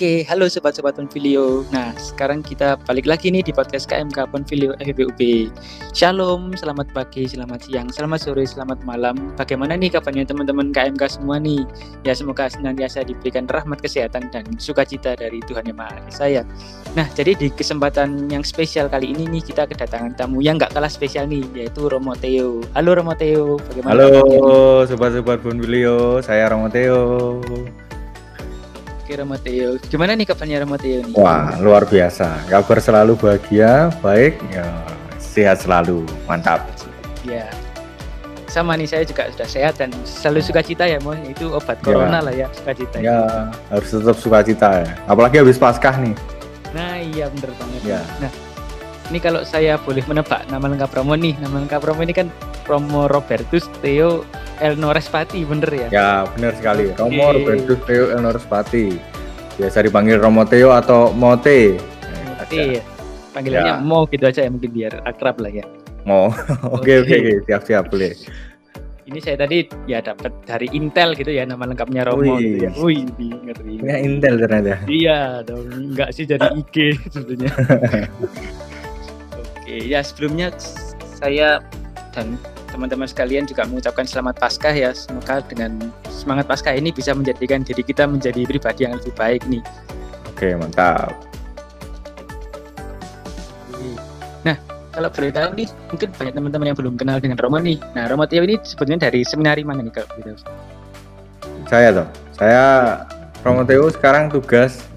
[0.00, 1.60] Oke, halo sobat-sobat Ponfilio.
[1.76, 5.52] Nah, sekarang kita balik lagi nih di podcast KMK Ponfilio FBUB.
[5.92, 9.36] Shalom, selamat pagi, selamat siang, selamat sore, selamat malam.
[9.36, 11.68] Bagaimana nih kabarnya teman-teman KMK semua nih?
[12.00, 16.48] Ya, semoga senantiasa diberikan rahmat kesehatan dan sukacita dari Tuhan Yang Maha Esa ya.
[16.96, 20.88] Nah, jadi di kesempatan yang spesial kali ini nih kita kedatangan tamu yang nggak kalah
[20.88, 22.64] spesial nih, yaitu Romo Theo.
[22.72, 24.00] Halo Romo Theo, bagaimana?
[24.00, 27.52] Halo sobat-sobat Ponfilio, saya Romo Theo.
[29.10, 31.18] Oke Ramateo, gimana nih kabarnya Ramateo nih?
[31.18, 34.86] Wah luar biasa, kabar selalu bahagia, baik, ya,
[35.18, 36.62] sehat selalu, mantap.
[37.26, 37.50] Ya,
[38.46, 41.90] sama nih saya juga sudah sehat dan selalu sukacita ya mon itu obat ya.
[41.90, 43.02] corona lah ya sukacita.
[43.02, 46.14] Ya harus tetap sukacita ya, apalagi habis paskah nih.
[46.70, 47.82] Nah iya bener banget.
[47.82, 48.00] Ya.
[48.22, 48.30] Nah
[49.10, 52.30] ini kalau saya boleh menebak nama lengkap Romo nih, nama lengkap Romo ini kan
[52.70, 54.22] Romo Robertus Theo
[54.62, 55.88] Elno Respati bener ya?
[55.90, 56.94] Ya bener sekali.
[56.94, 57.02] Okay.
[57.02, 58.94] Romo Robertus Theo Elno Respati.
[59.58, 61.74] Biasa dipanggil Romo Theo atau Mote.
[62.38, 62.78] Mote.
[62.78, 62.82] Ya.
[63.34, 63.82] Panggilannya ya.
[63.82, 65.66] Mo gitu aja ya mungkin biar akrab lah ya.
[66.06, 66.30] Mo.
[66.78, 68.14] Oke oke oke siap siap boleh.
[69.10, 72.38] Ini saya tadi ya dapat dari Intel gitu ya nama lengkapnya Romo.
[72.38, 72.70] Wih, gitu ya.
[72.78, 73.02] Wih,
[73.42, 73.74] ngeri.
[73.82, 74.86] Ya Intel ternyata.
[74.86, 77.50] Iya dong, enggak sih jadi IG sebetulnya.
[79.70, 80.50] Oke, ya sebelumnya
[81.22, 81.62] saya
[82.10, 82.34] dan
[82.74, 84.90] teman-teman sekalian juga mengucapkan selamat Paskah ya.
[84.90, 85.78] Semoga dengan
[86.10, 89.62] semangat Paskah ini bisa menjadikan diri kita menjadi pribadi yang lebih baik nih.
[90.26, 91.14] Oke, mantap.
[94.42, 94.58] Nah,
[94.90, 97.78] kalau boleh tahu nih, mungkin banyak teman-teman yang belum kenal dengan Romo nih.
[97.94, 100.34] Nah, Romo Tio ini sebenarnya dari seminari mana nih kalau gitu?
[101.70, 102.64] Saya toh, saya
[103.46, 104.89] Romo Tio sekarang tugas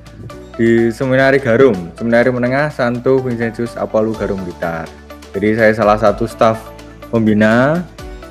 [0.54, 4.86] di Seminari Garum, Seminari Menengah Santo Vincentius Apollo Garum Blitar.
[5.34, 6.62] Jadi saya salah satu staf
[7.09, 7.82] pembina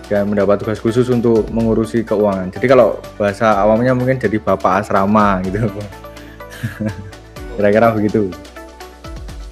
[0.06, 2.54] dan mendapat tugas khusus untuk mengurusi keuangan.
[2.54, 5.66] Jadi kalau bahasa awamnya mungkin jadi bapak asrama gitu.
[7.58, 8.30] Kira-kira begitu.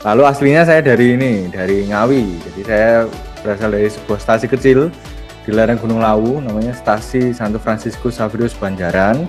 [0.06, 2.24] Lalu aslinya saya dari ini, dari Ngawi.
[2.40, 3.04] Jadi saya
[3.42, 4.88] berasal dari sebuah stasi kecil
[5.44, 9.26] di lereng Gunung Lawu, namanya Stasi Santo Franciscus Saverius Banjaran.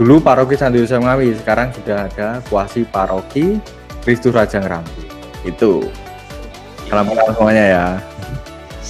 [0.00, 3.60] Dulu paroki Santo Yosef Ngawi, sekarang sudah ada kuasi paroki
[4.02, 5.04] Kristus Raja Ngerambi.
[5.44, 5.86] Itu.
[6.88, 7.86] Salam kenal semuanya ya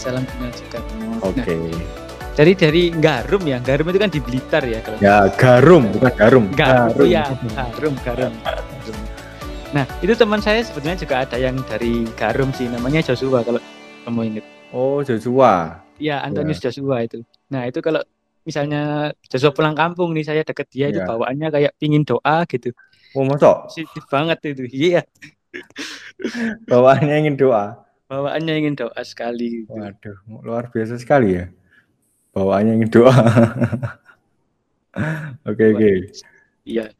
[0.02, 0.78] salam kenal juga.
[1.22, 1.46] Oke.
[1.46, 1.62] Okay.
[2.32, 4.96] Nah, jadi dari Garum ya, Garum itu kan di Blitar ya kalau.
[5.04, 6.44] Ya Garum bukan Garum.
[6.56, 7.28] Garum, ya,
[7.76, 8.32] Garum, Garum.
[9.76, 13.60] Nah itu teman saya sebetulnya juga ada yang dari Garum sih, namanya Joshua kalau
[14.08, 14.48] kamu ingat.
[14.72, 15.84] Oh Joshua.
[16.00, 16.72] Iya Antonius ya.
[16.72, 17.20] Joshua itu.
[17.52, 18.00] Nah itu kalau
[18.42, 20.98] misalnya Joshua pulang kampung nih saya deket dia ya.
[20.98, 21.08] itu iya.
[21.08, 22.70] bawaannya kayak pingin doa gitu.
[23.14, 23.66] Oh masa?
[23.66, 24.64] Positif banget itu.
[24.90, 25.02] Iya.
[26.70, 27.82] bawaannya ingin doa
[28.12, 29.64] bawaannya ingin doa sekali.
[29.64, 29.72] Gitu.
[29.72, 31.48] Waduh, luar biasa sekali ya.
[32.36, 33.12] Bawaannya ingin doa.
[35.48, 36.12] Oke, oke.
[36.68, 36.92] Iya.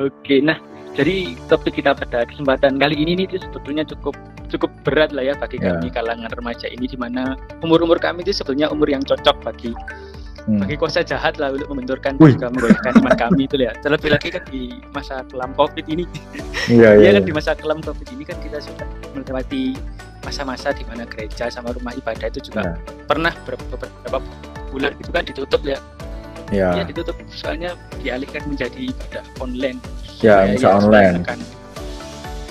[0.00, 0.56] Oke, nah
[0.98, 4.18] jadi topik kita pada kesempatan kali ini nih sebetulnya cukup
[4.50, 5.78] cukup berat lah ya bagi yeah.
[5.78, 9.70] kami kalangan remaja ini di mana umur-umur kami itu sebetulnya umur yang cocok bagi
[10.50, 10.58] hmm.
[10.66, 12.34] bagi kuasa jahat lah untuk membenturkan Wih.
[12.34, 16.02] juga menggoyahkan iman kami itu ya terlebih lagi kan di masa kelam covid ini
[16.66, 17.28] iya, iya, kan iya.
[17.30, 19.78] di masa kelam covid ini kan kita sudah melewati
[20.26, 23.06] masa-masa di mana gereja sama rumah ibadah itu juga yeah.
[23.06, 24.18] pernah beberapa
[24.74, 25.78] bulan itu kan ditutup ya
[26.54, 26.70] ya.
[26.76, 27.16] Ya ditutup.
[27.32, 29.78] Soalnya dialihkan menjadi ibadah online.
[30.24, 31.22] Ya bisa ya, online.
[31.22, 31.38] kan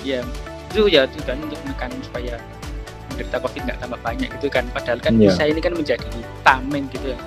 [0.06, 0.24] ya
[0.72, 2.40] itu ya itu kan untuk menekan supaya
[3.12, 4.64] menderita covid nggak tambah banyak gitu kan.
[4.72, 6.08] Padahal kan bisa ini kan menjadi
[6.46, 7.18] tameng gitu ya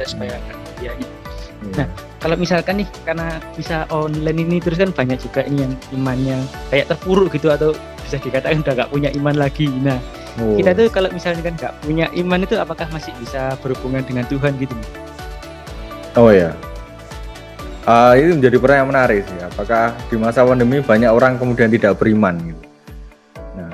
[0.00, 0.34] kita supaya
[0.80, 0.96] ya.
[1.60, 1.76] Hmm.
[1.76, 1.86] nah
[2.24, 6.38] kalau misalkan nih karena bisa online ini terus kan banyak juga ini yang imannya
[6.72, 9.68] kayak terpuruk gitu atau bisa dikatakan udah gak punya iman lagi.
[9.68, 10.00] Nah
[10.40, 10.56] oh.
[10.56, 14.56] kita tuh kalau misalnya kan gak punya iman itu apakah masih bisa berhubungan dengan Tuhan
[14.56, 14.72] gitu
[16.16, 16.50] oh ya
[17.86, 22.38] uh, ini menjadi pertanyaan menarik sih apakah di masa pandemi banyak orang kemudian tidak beriman
[22.40, 22.62] gitu
[23.54, 23.70] nah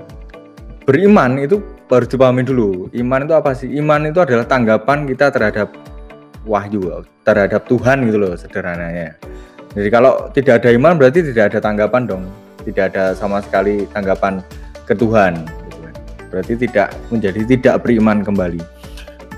[0.84, 5.70] beriman itu harus dipahami dulu iman itu apa sih iman itu adalah tanggapan kita terhadap
[6.46, 9.18] wahyu terhadap Tuhan gitu loh sederhananya.
[9.74, 12.24] Jadi kalau tidak ada iman berarti tidak ada tanggapan dong,
[12.64, 14.40] tidak ada sama sekali tanggapan
[14.86, 15.42] ke Tuhan.
[15.44, 15.94] Gitu kan.
[16.32, 18.62] Berarti tidak menjadi tidak beriman kembali.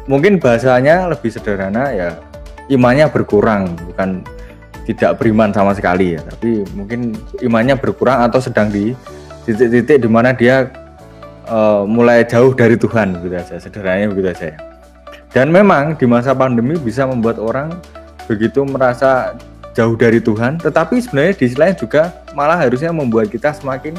[0.06, 2.14] Mungkin bahasanya lebih sederhana ya
[2.68, 4.22] imannya berkurang bukan
[4.88, 7.12] tidak beriman sama sekali ya, tapi mungkin
[7.44, 8.96] imannya berkurang atau sedang di
[9.44, 10.72] titik-titik di mana dia
[11.48, 14.58] uh, mulai jauh dari Tuhan gitu aja sederhananya begitu aja ya.
[15.28, 17.76] Dan memang di masa pandemi bisa membuat orang
[18.24, 19.36] begitu merasa
[19.76, 23.92] jauh dari Tuhan, tetapi sebenarnya di sisi lain juga malah harusnya membuat kita semakin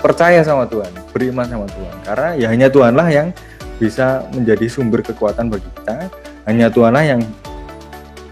[0.00, 1.94] percaya sama Tuhan, beriman sama Tuhan.
[2.04, 3.28] Karena ya hanya Tuhanlah yang
[3.80, 6.12] bisa menjadi sumber kekuatan bagi kita,
[6.44, 7.20] hanya Tuhanlah yang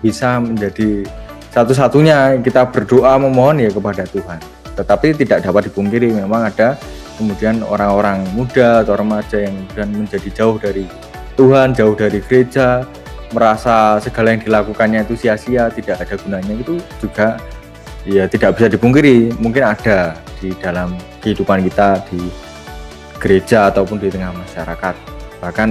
[0.01, 1.07] bisa menjadi
[1.51, 4.39] satu-satunya kita berdoa memohon ya kepada Tuhan.
[4.79, 6.79] Tetapi tidak dapat dipungkiri memang ada
[7.19, 10.87] kemudian orang-orang muda atau remaja yang kemudian menjadi jauh dari
[11.35, 12.87] Tuhan, jauh dari gereja,
[13.35, 17.39] merasa segala yang dilakukannya itu sia-sia, tidak ada gunanya itu juga
[18.07, 22.23] ya tidak bisa dipungkiri, mungkin ada di dalam kehidupan kita di
[23.19, 24.95] gereja ataupun di tengah masyarakat.
[25.43, 25.69] Bahkan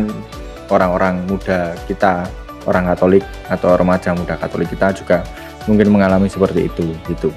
[0.68, 2.27] orang-orang muda kita,
[2.68, 5.24] orang Katolik atau remaja muda Katolik kita juga
[5.66, 7.31] mungkin mengalami seperti itu gitu.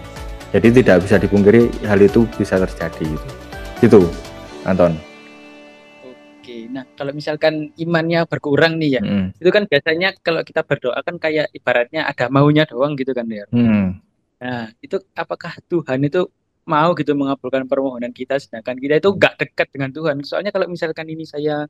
[0.51, 3.31] Jadi tidak bisa dipungkiri hal itu bisa terjadi gitu.
[3.81, 4.01] Gitu,
[4.67, 4.93] Anton.
[6.71, 9.43] Nah, kalau misalkan imannya berkurang nih ya, hmm.
[9.43, 13.45] itu kan biasanya kalau kita berdoa kan kayak ibaratnya ada maunya doang gitu kan ya.
[13.51, 13.99] Hmm.
[14.41, 16.31] Nah, itu apakah Tuhan itu
[16.69, 20.17] mau gitu mengabulkan permohonan kita sedangkan kita itu gak dekat dengan Tuhan.
[20.23, 21.67] Soalnya kalau misalkan ini saya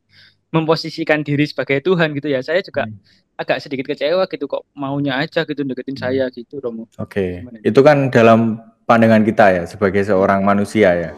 [0.50, 3.40] memposisikan diri sebagai Tuhan gitu ya, saya juga hmm.
[3.40, 6.04] agak sedikit kecewa gitu kok maunya aja gitu deketin hmm.
[6.04, 6.90] saya gitu Romo.
[6.98, 7.42] Oke.
[7.46, 7.64] Okay.
[7.64, 11.10] Itu kan dalam pandangan kita ya sebagai seorang manusia ya.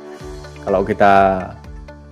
[0.62, 1.48] Kalau kita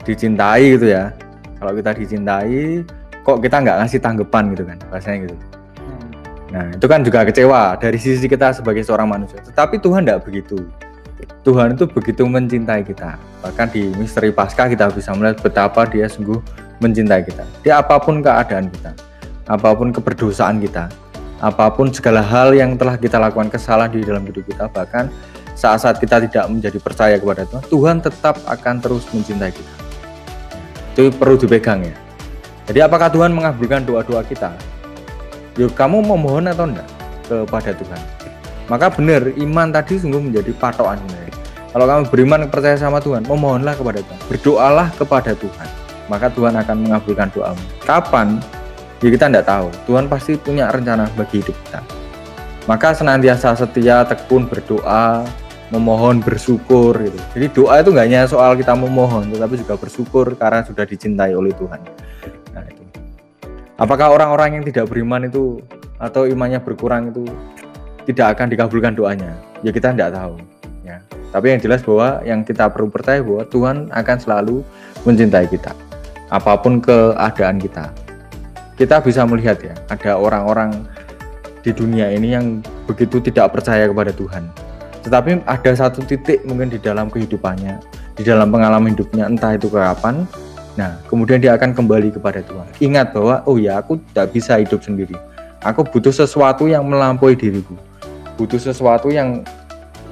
[0.03, 1.15] dicintai gitu ya,
[1.61, 2.83] kalau kita dicintai
[3.21, 6.09] kok kita nggak ngasih tanggapan gitu kan bahasanya gitu hmm.
[6.51, 10.59] nah itu kan juga kecewa dari sisi kita sebagai seorang manusia tetapi Tuhan tidak begitu
[11.43, 16.38] Tuhan itu begitu mencintai kita bahkan di misteri Paskah kita bisa melihat betapa dia sungguh
[16.81, 18.93] mencintai kita di apa pun keadaan kita
[19.49, 20.93] apa pun keberdosaan kita
[21.40, 25.08] apa pun segala hal yang telah kita lakukan kesalahan di dalam hidup kita bahkan
[25.56, 29.81] saat-saat kita tidak menjadi percaya kepada Tuhan Tuhan tetap akan terus mencintai kita
[31.00, 31.96] itu perlu dipegang ya.
[32.69, 34.52] Jadi apakah Tuhan mengabulkan doa-doa kita?
[35.58, 36.88] Yuk kamu memohon atau enggak
[37.26, 38.00] kepada Tuhan?
[38.70, 41.34] Maka benar iman tadi sungguh menjadi patokan sebenarnya.
[41.75, 45.69] Kalau kamu beriman percaya sama Tuhan, memohonlah kepada Tuhan, berdoalah kepada Tuhan.
[46.06, 47.62] Maka Tuhan akan mengabulkan doamu.
[47.82, 48.38] Kapan?
[49.02, 49.67] Ya kita tidak tahu.
[49.90, 51.82] Tuhan pasti punya rencana bagi hidup kita.
[52.70, 55.26] Maka senantiasa setia, tekun berdoa,
[55.75, 57.19] memohon bersyukur gitu.
[57.34, 61.50] Jadi doa itu nggak hanya soal kita memohon, tetapi juga bersyukur karena sudah dicintai oleh
[61.55, 61.81] Tuhan.
[62.55, 62.82] Nah, itu.
[63.78, 65.58] Apakah orang-orang yang tidak beriman itu
[65.99, 67.26] atau imannya berkurang itu
[68.08, 69.32] tidak akan dikabulkan doanya?
[69.61, 70.41] Ya kita tidak tahu.
[70.87, 71.02] Ya.
[71.31, 74.56] Tapi yang jelas bahwa yang kita perlu percaya bahwa Tuhan akan selalu
[75.05, 75.73] mencintai kita,
[76.32, 77.93] apa pun keadaan kita.
[78.75, 80.88] Kita bisa melihat ya, ada orang-orang
[81.61, 84.49] di dunia ini yang begitu tidak percaya kepada Tuhan
[85.00, 87.81] tetapi ada satu titik mungkin di dalam kehidupannya
[88.17, 90.25] di dalam pengalaman hidupnya entah itu kapan
[90.76, 94.81] nah kemudian dia akan kembali kepada Tuhan ingat bahwa oh ya aku tidak bisa hidup
[94.81, 95.17] sendiri
[95.61, 97.76] aku butuh sesuatu yang melampaui diriku
[98.40, 99.44] butuh sesuatu yang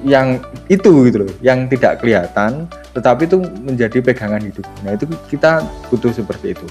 [0.05, 0.37] yang
[0.69, 4.65] itu gitu loh yang tidak kelihatan tetapi itu menjadi pegangan hidup.
[4.85, 6.67] Nah itu kita butuh seperti itu.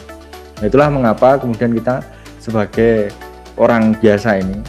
[0.63, 2.01] Nah itulah mengapa kemudian kita
[2.39, 3.11] sebagai
[3.59, 4.63] orang biasa ini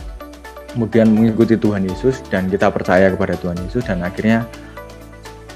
[0.73, 4.45] kemudian mengikuti Tuhan Yesus dan kita percaya kepada Tuhan Yesus dan akhirnya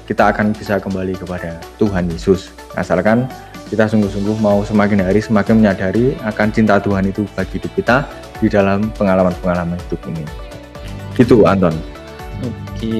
[0.06, 2.54] kita akan bisa kembali kepada Tuhan Yesus.
[2.78, 3.26] Asalkan
[3.68, 7.96] kita sungguh-sungguh mau semakin hari semakin menyadari akan cinta Tuhan itu bagi hidup kita
[8.38, 10.43] di dalam pengalaman-pengalaman hidup ini
[11.16, 11.74] gitu Anton
[12.42, 12.90] oke.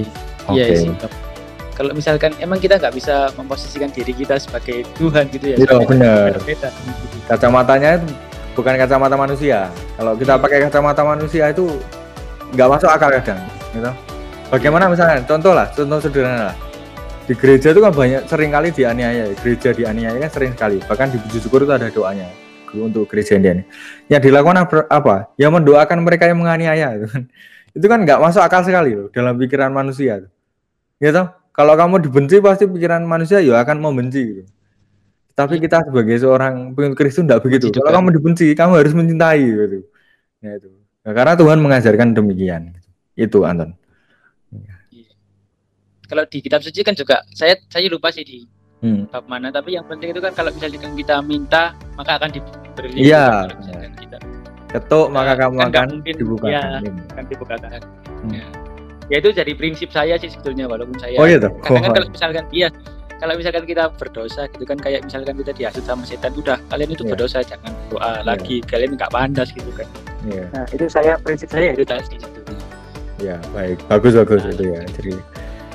[0.55, 0.77] Iya okay.
[0.89, 0.93] sih
[1.75, 5.57] kalau misalkan emang kita nggak bisa memposisikan diri kita sebagai Tuhan gitu ya?
[5.59, 6.39] Iya benar.
[7.27, 8.09] kacamatanya itu
[8.55, 9.67] bukan kacamata manusia.
[9.99, 11.67] Kalau kita pakai kacamata manusia itu
[12.55, 13.43] nggak masuk akal kadang
[13.75, 13.91] gitu.
[14.55, 16.55] Bagaimana misalnya contoh lah contoh sederhana.
[16.55, 16.57] Lah
[17.25, 19.35] di gereja itu kan banyak sering kali dianiaya.
[19.43, 20.79] Gereja dianiaya kan sering sekali.
[20.79, 22.31] Bahkan di puji syukur itu ada doanya
[22.75, 23.63] untuk gereja ini
[24.11, 25.31] yang dilakukan apa?
[25.39, 27.23] Ya mendoakan mereka yang menganiaya itu kan
[27.75, 30.23] itu kan nggak masuk akal sekali loh dalam pikiran manusia
[31.03, 31.23] gitu
[31.55, 34.43] kalau kamu dibenci pasti pikiran manusia ya akan membenci gitu.
[35.35, 39.79] tapi kita sebagai seorang pengikut Kristus tidak begitu kalau kamu dibenci kamu harus mencintai gitu
[40.41, 40.69] ya itu
[41.05, 42.73] Nah, karena Tuhan mengajarkan demikian.
[43.13, 43.77] Itu Anton.
[44.51, 44.75] Iya.
[46.09, 48.39] Kalau di kitab suci kan juga saya saya lupa sih di
[48.81, 49.13] hmm.
[49.13, 53.05] bab mana tapi yang penting itu kan kalau misalnya kita minta maka akan diberi.
[53.05, 53.53] Iya.
[54.01, 54.04] Kita
[54.75, 56.51] ketuk maka nah, kamu kan akan mungkin, dibukakan.
[56.51, 57.81] Ya, akan dibukakan.
[58.27, 58.33] Hmm.
[58.35, 58.45] Ya.
[59.07, 61.15] ya itu jadi prinsip saya sih sebetulnya walaupun saya.
[61.23, 61.55] Oh iya tuh.
[61.63, 62.69] Karena kan kalau misalkan iya
[63.23, 67.07] kalau misalkan kita berdosa gitu kan kayak misalkan kita dihasut sama setan udah kalian itu
[67.07, 67.13] yeah.
[67.15, 68.15] berdosa jangan doa yeah.
[68.27, 69.87] lagi kalian nggak pandas gitu kan
[70.25, 70.49] Yeah.
[70.57, 72.17] Nah itu saya prinsip saya itu tadi.
[73.21, 74.81] Ya baik bagus bagus nah, itu ya.
[74.97, 75.13] Jadi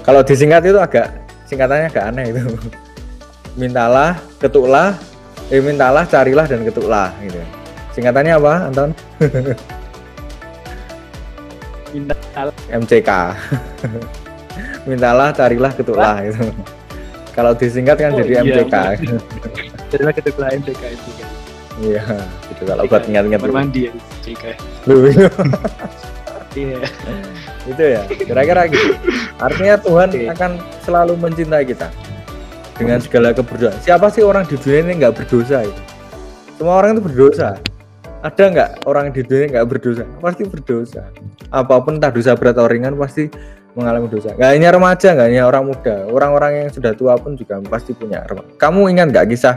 [0.01, 1.07] kalau disingkat itu agak
[1.45, 2.41] singkatannya agak aneh itu.
[3.61, 4.95] Mintalah, ketuklah,
[5.51, 7.58] eh mintalah, carilah dan ketuklah gitu.
[7.99, 8.89] Singkatannya apa, Anton?
[11.91, 12.55] Mintalah.
[12.71, 13.09] MCK.
[14.87, 16.47] Mintalah, carilah, ketuklah gitu.
[17.35, 18.75] Kalau disingkat kan oh, jadi iya, MCK.
[19.91, 21.09] Carilah, ketuklah MCK itu.
[21.83, 22.03] Iya,
[22.47, 23.39] itu kalau buat ingat-ingat.
[23.51, 23.93] Mandi ya.
[24.23, 24.51] tiga
[24.87, 25.03] Loh,
[26.55, 26.79] iya.
[27.69, 28.97] itu ya kira-kira gitu
[29.37, 30.27] artinya Tuhan okay.
[30.33, 30.51] akan
[30.81, 31.87] selalu mencintai kita
[32.73, 35.81] dengan segala keberdosa siapa sih orang di dunia ini nggak berdosa itu
[36.57, 37.61] semua orang itu berdosa
[38.19, 41.07] ada nggak orang di dunia nggak berdosa pasti berdosa
[41.49, 43.31] apa pun entah dosa berat atau ringan pasti
[43.77, 47.63] mengalami dosa nggak hanya remaja nggak hanya orang muda orang-orang yang sudah tua pun juga
[47.71, 48.27] pasti punya
[48.59, 49.55] kamu ingat nggak kisah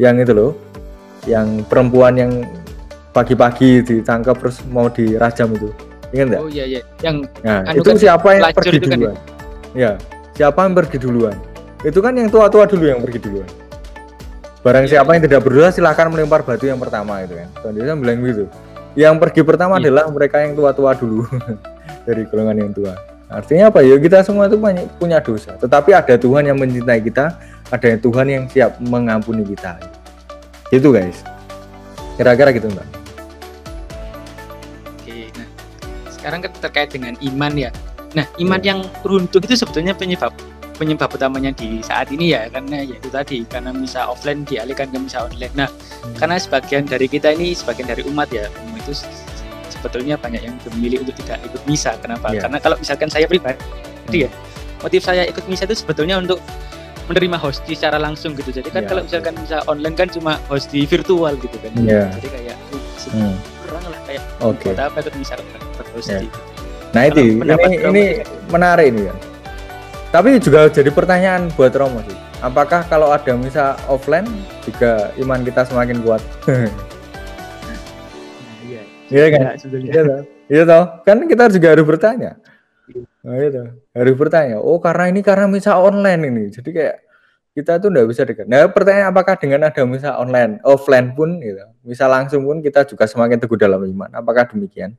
[0.00, 0.56] yang itu loh
[1.28, 2.32] yang perempuan yang
[3.12, 5.68] pagi-pagi ditangkap terus mau dirajam itu
[6.12, 6.42] ingat nggak?
[6.44, 9.16] Oh iya iya yang nah anu itu kan siapa yang pergi duluan?
[9.16, 9.16] Kan?
[9.72, 9.92] Ya
[10.36, 11.36] siapa yang pergi duluan?
[11.82, 13.48] Itu kan yang tua-tua dulu yang pergi duluan.
[14.62, 15.02] Barang iya.
[15.02, 17.48] siapa yang tidak berdosa silahkan melempar batu yang pertama itu kan.
[17.58, 18.44] Tuhan Yesus bilang gitu.
[18.94, 19.90] Yang pergi pertama iya.
[19.90, 21.26] adalah mereka yang tua-tua dulu
[22.06, 22.94] dari golongan yang tua.
[23.26, 25.58] Artinya apa ya kita semua itu banyak punya dosa.
[25.58, 27.34] Tetapi ada Tuhan yang mencintai kita,
[27.74, 29.82] ada yang Tuhan yang siap mengampuni kita.
[30.70, 31.26] Itu guys.
[32.14, 32.86] Kira-kira gitu mbak.
[34.94, 35.48] Oke, nah
[36.06, 37.70] sekarang terkait dengan iman ya.
[38.14, 38.76] Nah iman ya.
[38.76, 40.30] yang runtuh itu sebetulnya penyebab
[40.76, 44.98] penyebab utamanya di saat ini ya karena ya itu tadi karena misa offline dialihkan ke
[44.98, 45.52] misa online.
[45.54, 46.16] Nah hmm.
[46.16, 48.92] karena sebagian dari kita ini sebagian dari umat ya itu
[49.70, 51.94] sebetulnya banyak yang memilih untuk tidak ikut misa.
[52.00, 52.32] Kenapa?
[52.32, 52.46] Yeah.
[52.46, 54.22] Karena kalau misalkan saya pribadi hmm.
[54.26, 54.30] ya
[54.82, 56.42] motif saya ikut misa itu sebetulnya untuk
[57.10, 58.50] menerima host secara langsung gitu.
[58.50, 58.90] Jadi kan yeah.
[58.90, 61.72] kalau misalkan misa online kan cuma host di virtual gitu kan.
[61.82, 62.08] Yeah.
[62.18, 62.56] Jadi kayak
[63.12, 63.34] hmm.
[63.66, 64.72] kurang lah kayak okay.
[64.78, 65.34] apa ikut misa
[65.92, 66.22] terus yeah.
[66.22, 66.38] gitu.
[66.92, 68.04] Nah itu ini ini
[68.52, 69.14] menarik ini ya.
[70.12, 72.12] Tapi juga jadi pertanyaan buat Romo sih.
[72.44, 74.28] Apakah kalau ada misa offline
[74.60, 76.20] juga iman kita semakin kuat?
[79.08, 79.56] Iya kan?
[79.72, 80.20] Iya toh.
[80.52, 80.84] Iya toh.
[81.08, 82.36] Kan kita juga harus bertanya.
[83.24, 83.64] Nah, itu
[83.96, 84.60] harus bertanya.
[84.60, 86.44] Oh karena ini karena misa online ini.
[86.52, 86.96] Jadi kayak
[87.56, 88.44] kita tuh nggak bisa dekat.
[88.48, 93.08] Nah pertanyaan apakah dengan ada misa online, offline pun, gitu, misa langsung pun kita juga
[93.08, 94.12] semakin teguh dalam iman.
[94.12, 94.92] Apakah demikian?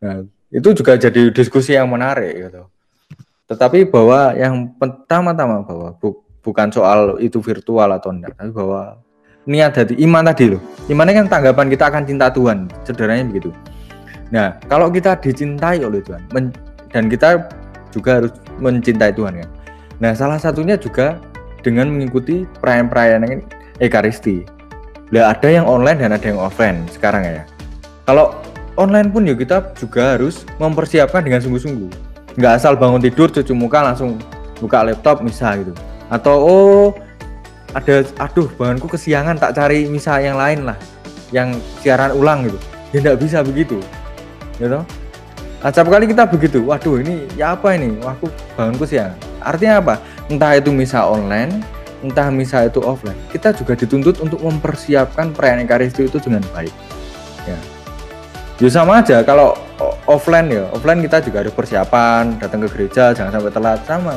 [0.00, 2.68] Nah itu juga jadi diskusi yang menarik gitu.
[3.50, 9.02] Tetapi bahwa yang pertama-tama bahwa bu, bukan soal itu virtual atau enggak, tapi bahwa
[9.42, 10.62] niat hati iman tadi loh.
[10.86, 13.50] Imannya kan tanggapan kita akan cinta Tuhan sederhananya begitu.
[14.30, 16.22] Nah kalau kita dicintai oleh Tuhan
[16.94, 17.50] dan kita
[17.90, 19.50] juga harus mencintai Tuhan kan.
[19.98, 21.18] Nah salah satunya juga
[21.66, 23.42] dengan mengikuti perayaan-perayaan
[23.82, 24.46] ekaristi.
[25.10, 27.42] Lah ada yang online dan ada yang offline sekarang ya.
[28.06, 28.38] Kalau
[28.78, 32.09] online pun ya kita juga harus mempersiapkan dengan sungguh-sungguh
[32.40, 34.16] nggak asal bangun tidur cuci muka langsung
[34.56, 35.72] buka laptop misal gitu.
[36.08, 36.86] Atau oh
[37.76, 40.78] ada aduh bahanku kesiangan tak cari misal yang lain lah.
[41.30, 42.58] Yang siaran ulang gitu.
[42.90, 43.78] Ya tidak bisa begitu.
[44.56, 44.80] Gitu
[45.60, 48.00] acap kali kita begitu waduh ini ya apa ini?
[48.00, 49.12] Aku bangunku siang.
[49.44, 49.94] Artinya apa?
[50.32, 51.60] Entah itu misa online
[52.00, 56.72] entah misa itu offline kita juga dituntut untuk mempersiapkan perayaan ekaristi itu dengan baik.
[57.44, 57.79] Ya
[58.60, 59.24] ya sama aja.
[59.24, 59.56] Kalau
[60.04, 63.80] offline ya offline kita juga ada persiapan datang ke gereja jangan sampai telat.
[63.88, 64.16] Sama.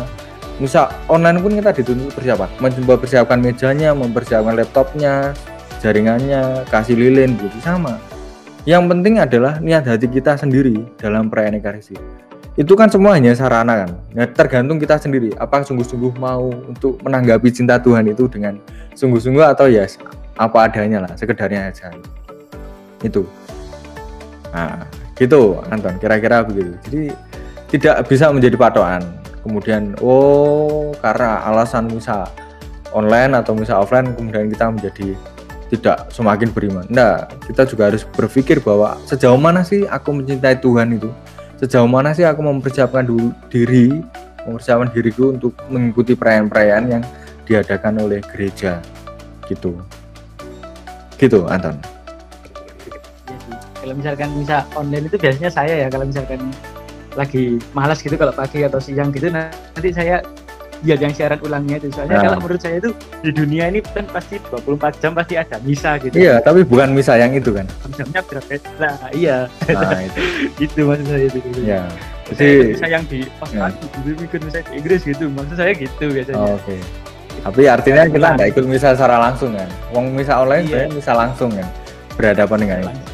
[0.62, 2.50] Misal online pun kita dituntut persiapan.
[2.62, 5.34] Mempersiapkan mejanya mempersiapkan laptopnya
[5.82, 7.98] jaringannya kasih lilin begitu sama.
[8.64, 12.00] Yang penting adalah niat hati kita sendiri dalam perayaan ekaristi
[12.54, 13.90] itu kan semua hanya sarana kan?
[14.14, 15.34] Nah, tergantung kita sendiri.
[15.42, 18.62] Apa sungguh-sungguh mau untuk menanggapi cinta Tuhan itu dengan
[18.94, 19.90] sungguh-sungguh atau ya
[20.38, 21.90] apa adanya lah sekedarnya aja.
[23.02, 23.26] Itu
[24.54, 24.86] nah
[25.18, 27.02] gitu Anton kira-kira begitu jadi
[27.74, 29.02] tidak bisa menjadi patokan
[29.42, 32.30] kemudian oh karena alasan misal
[32.94, 35.18] online atau misal offline kemudian kita menjadi
[35.74, 36.86] tidak semakin beriman.
[36.94, 41.10] Nah, kita juga harus berpikir bahwa sejauh mana sih aku mencintai Tuhan itu?
[41.58, 43.90] Sejauh mana sih aku mempersiapkan dulu diri,
[44.46, 47.04] mempersiapkan diriku untuk mengikuti perayaan-perayaan yang
[47.50, 48.78] diadakan oleh gereja
[49.50, 49.74] gitu.
[51.18, 51.93] Gitu, Anton.
[53.84, 56.40] Kalau misalkan bisa online itu biasanya saya ya kalau misalkan
[57.20, 60.24] lagi malas gitu kalau pagi atau siang gitu nanti saya
[60.88, 61.92] biar yang siaran ulangnya itu.
[61.92, 62.24] Soalnya nah.
[62.32, 66.16] kalau menurut saya itu di dunia ini kan pasti 24 jam pasti ada misa gitu.
[66.16, 67.68] Iya tapi bukan misa yang itu kan?
[67.92, 68.56] Jamnya berapa?
[68.80, 69.52] Nah iya.
[69.68, 70.20] Nah, itu.
[70.72, 71.40] itu maksud saya itu.
[71.60, 71.84] Ya
[72.32, 73.68] jadi misa yang di pas ya.
[73.68, 75.28] pagi ikut misa di Inggris gitu.
[75.28, 76.40] Maksud saya gitu biasanya.
[76.40, 76.64] Oh, oke.
[76.64, 76.80] Okay.
[77.44, 79.68] tapi artinya kita nggak ikut misa secara langsung kan?
[79.92, 80.88] Wong misa online iya.
[80.88, 81.68] misa langsung kan?
[82.16, 83.13] Berhadapan dengan itu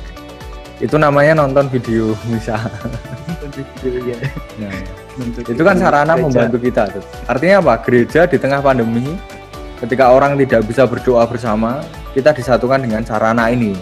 [0.79, 2.55] itu namanya nonton video misa
[3.83, 4.17] video ya.
[4.63, 4.71] Nah,
[5.43, 6.23] itu kan sarana gereja.
[6.23, 7.03] membantu kita tuh.
[7.27, 7.73] Artinya apa?
[7.83, 9.03] Gereja di tengah pandemi
[9.83, 11.83] ketika orang tidak bisa berdoa bersama,
[12.15, 13.75] kita disatukan dengan sarana ini.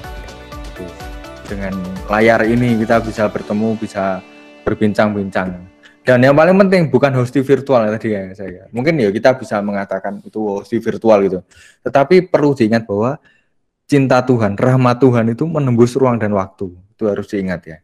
[1.45, 1.77] Dengan
[2.11, 4.19] layar ini kita bisa bertemu, bisa
[4.65, 5.53] berbincang-bincang.
[6.03, 8.63] Dan yang paling penting bukan hosti virtual ya tadi ya saya.
[8.71, 11.39] Mungkin ya kita bisa mengatakan itu hosti virtual gitu.
[11.83, 13.19] Tetapi perlu diingat bahwa
[13.87, 17.77] cinta Tuhan, rahmat Tuhan itu menembus ruang dan waktu itu harus diingat ya.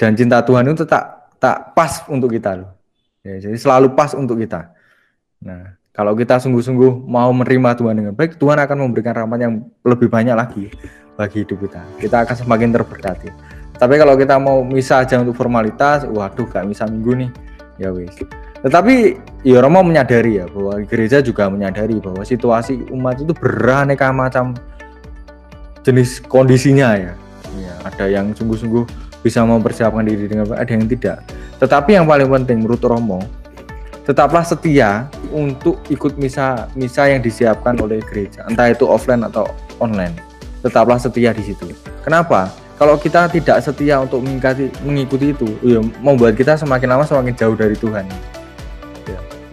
[0.00, 2.72] Dan cinta Tuhan itu tak tak pas untuk kita loh.
[3.20, 4.72] Ya, jadi selalu pas untuk kita.
[5.44, 9.52] Nah kalau kita sungguh-sungguh mau menerima Tuhan dengan baik Tuhan akan memberikan rahmat yang
[9.84, 10.72] lebih banyak lagi
[11.14, 11.84] bagi hidup kita.
[12.00, 13.28] Kita akan semakin terberkati.
[13.76, 17.30] Tapi kalau kita mau misa aja untuk formalitas waduh gak misa minggu nih.
[17.78, 18.16] Ya wis.
[18.64, 24.56] Tetapi ya Romo menyadari ya bahwa gereja juga menyadari bahwa situasi umat itu beraneka macam
[25.84, 27.12] jenis kondisinya ya.
[27.60, 28.84] ya ada yang sungguh-sungguh
[29.20, 31.18] bisa mempersiapkan diri dengan baik, ada yang tidak.
[31.60, 33.20] Tetapi yang paling penting menurut Romo,
[34.04, 39.48] tetaplah setia untuk ikut misa misa yang disiapkan oleh gereja, entah itu offline atau
[39.80, 40.12] online.
[40.60, 41.68] Tetaplah setia di situ.
[42.04, 42.48] Kenapa?
[42.74, 47.54] Kalau kita tidak setia untuk mengikuti, mengikuti itu, ya membuat kita semakin lama semakin jauh
[47.54, 48.08] dari Tuhan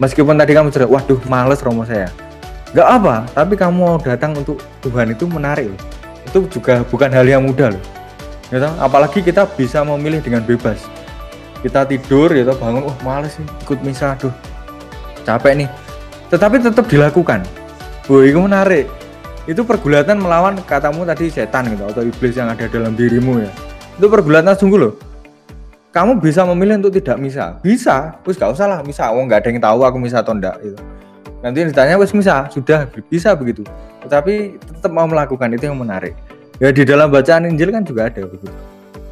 [0.02, 2.10] meskipun tadi kamu cerita waduh males romo saya
[2.74, 5.80] nggak apa tapi kamu mau datang untuk Tuhan itu menarik loh
[6.32, 7.84] itu juga bukan hal yang mudah loh.
[8.48, 10.80] Ya apalagi kita bisa memilih dengan bebas.
[11.60, 14.32] Kita tidur ya bangun oh males sih ikut misa aduh
[15.28, 15.68] capek nih.
[16.32, 17.44] Tetapi tetap dilakukan.
[18.08, 18.88] Bu itu menarik.
[19.44, 23.52] Itu pergulatan melawan katamu tadi setan gitu atau iblis yang ada dalam dirimu ya.
[24.00, 24.96] Itu pergulatan sungguh loh.
[25.92, 29.48] Kamu bisa memilih untuk tidak misa bisa terus gak usah lah misa oh nggak ada
[29.52, 30.80] yang tahu aku misa atau enggak gitu
[31.42, 33.66] nanti ditanya wes misa sudah bisa begitu.
[34.06, 36.14] Tetapi tetap mau melakukan itu yang menarik.
[36.62, 38.54] Ya di dalam bacaan Injil kan juga ada begitu.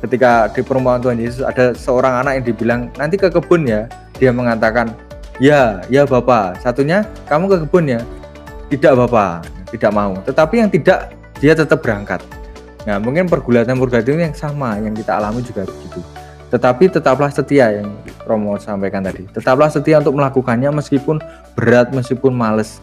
[0.01, 3.85] Ketika di perumpamaan Tuhan Yesus ada seorang anak yang dibilang nanti ke kebun ya
[4.17, 4.97] dia mengatakan
[5.43, 8.01] ya ya bapak satunya kamu ke kebun ya.
[8.71, 10.15] Tidak bapak tidak mau.
[10.23, 11.11] Tetapi yang tidak
[11.43, 12.23] dia tetap berangkat.
[12.87, 16.01] Nah mungkin pergulatan pergulatan yang sama yang kita alami juga begitu
[16.51, 17.95] tetapi tetaplah setia yang
[18.27, 19.23] Romo sampaikan tadi.
[19.31, 21.23] Tetaplah setia untuk melakukannya meskipun
[21.55, 22.83] berat, meskipun males.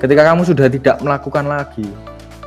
[0.00, 1.84] Ketika kamu sudah tidak melakukan lagi,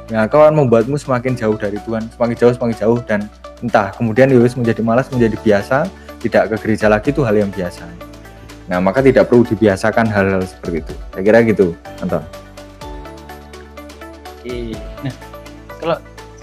[0.09, 3.29] ya kau akan membuatmu semakin jauh dari Tuhan, semakin jauh, semakin jauh dan
[3.61, 5.77] entah kemudian Yowis menjadi malas, menjadi biasa,
[6.21, 7.85] tidak ke gereja lagi itu hal yang biasa.
[8.67, 10.93] Nah, maka tidak perlu dibiasakan hal-hal seperti itu.
[11.15, 11.71] Saya kira gitu,
[12.03, 12.23] Anton.
[14.41, 14.75] Oke.
[15.07, 15.13] Nah,
[15.79, 15.97] kalau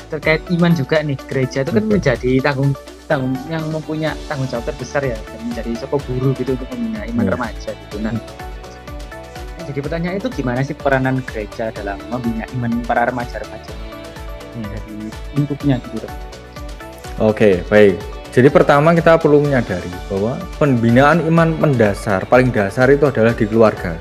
[0.08, 2.72] terkait iman juga nih, gereja itu kan menjadi tanggung
[3.04, 7.34] tanggung yang mempunyai tanggung jawab terbesar ya menjadi soko guru gitu untuk membina iman yeah.
[7.36, 9.64] remaja gitu nah hmm.
[9.68, 13.72] jadi pertanyaan itu gimana sih peranan gereja dalam membina iman para remaja-remaja
[14.56, 14.64] hmm.
[14.64, 14.96] dari
[15.36, 16.08] lingkupnya gitu
[17.22, 17.94] Oke, baik.
[18.34, 23.94] Jadi pertama kita perlu menyadari bahwa pembinaan iman mendasar, paling dasar itu adalah di keluarga.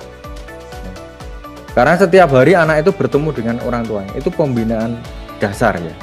[1.77, 4.97] Karena setiap hari anak itu bertemu dengan orang tuanya, itu pembinaan
[5.37, 5.93] dasar ya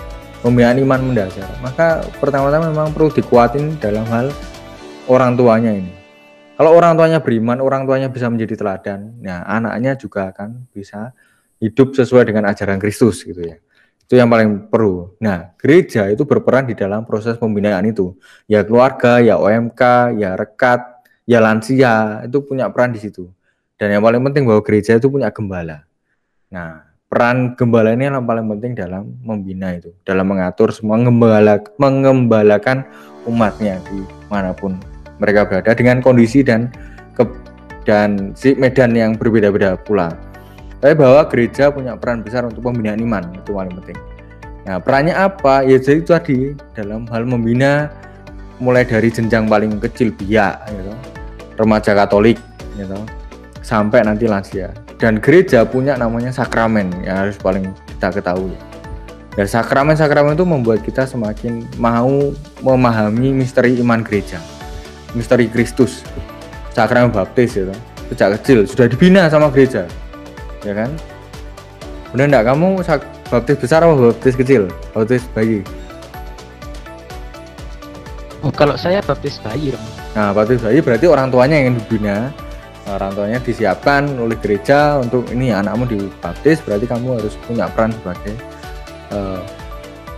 [0.40, 1.48] pembinaan iman mendasar.
[1.60, 4.32] Maka pertama-tama memang perlu dikuatin dalam hal
[5.08, 5.92] orang tuanya ini.
[6.60, 11.16] Kalau orang tuanya beriman orang tuanya bisa menjadi teladan nah anaknya juga akan bisa
[11.56, 13.56] hidup sesuai dengan ajaran Kristus gitu ya.
[14.04, 15.16] Itu yang paling perlu.
[15.24, 18.12] Nah gereja itu berperan di dalam proses pembinaan itu.
[18.44, 19.82] Ya keluarga ya OMK
[20.20, 20.80] ya rekat
[21.24, 23.32] ya lansia itu punya peran di situ.
[23.80, 25.88] Dan yang paling penting bahwa gereja itu punya gembala.
[26.52, 32.86] Nah peran gembala ini yang paling penting dalam membina itu, dalam mengatur semua mengembala, mengembalakan
[33.26, 34.78] umatnya di mana pun
[35.18, 36.70] mereka berada dengan kondisi dan
[37.18, 37.26] ke,
[37.82, 40.14] dan si medan yang berbeda-beda pula.
[40.78, 43.98] Tapi bahwa gereja punya peran besar untuk pembinaan iman itu paling penting.
[44.64, 45.66] Nah perannya apa?
[45.66, 46.38] Ya jadi itu tadi
[46.78, 47.90] dalam hal membina
[48.62, 50.94] mulai dari jenjang paling kecil biak, gitu,
[51.58, 52.38] remaja Katolik,
[52.78, 52.96] gitu,
[53.60, 58.52] sampai nanti lansia dan gereja punya namanya sakramen yang harus paling kita ketahui.
[59.38, 64.42] Dan sakramen-sakramen itu membuat kita semakin mau memahami misteri iman gereja,
[65.14, 66.02] misteri Kristus,
[66.74, 67.70] sakramen baptis itu
[68.10, 69.86] sejak kecil sudah dibina sama gereja,
[70.66, 70.90] ya kan?
[72.10, 72.68] Benar enggak kamu
[73.30, 74.66] baptis besar atau baptis kecil?
[74.90, 75.62] Baptis bayi?
[78.42, 79.86] Oh, kalau saya baptis bayi dong.
[80.18, 82.34] Nah, baptis bayi berarti orang tuanya yang dibina,
[82.96, 88.34] orang tuanya disiapkan oleh gereja untuk ini anakmu dibaptis berarti kamu harus punya peran sebagai
[89.14, 89.40] uh,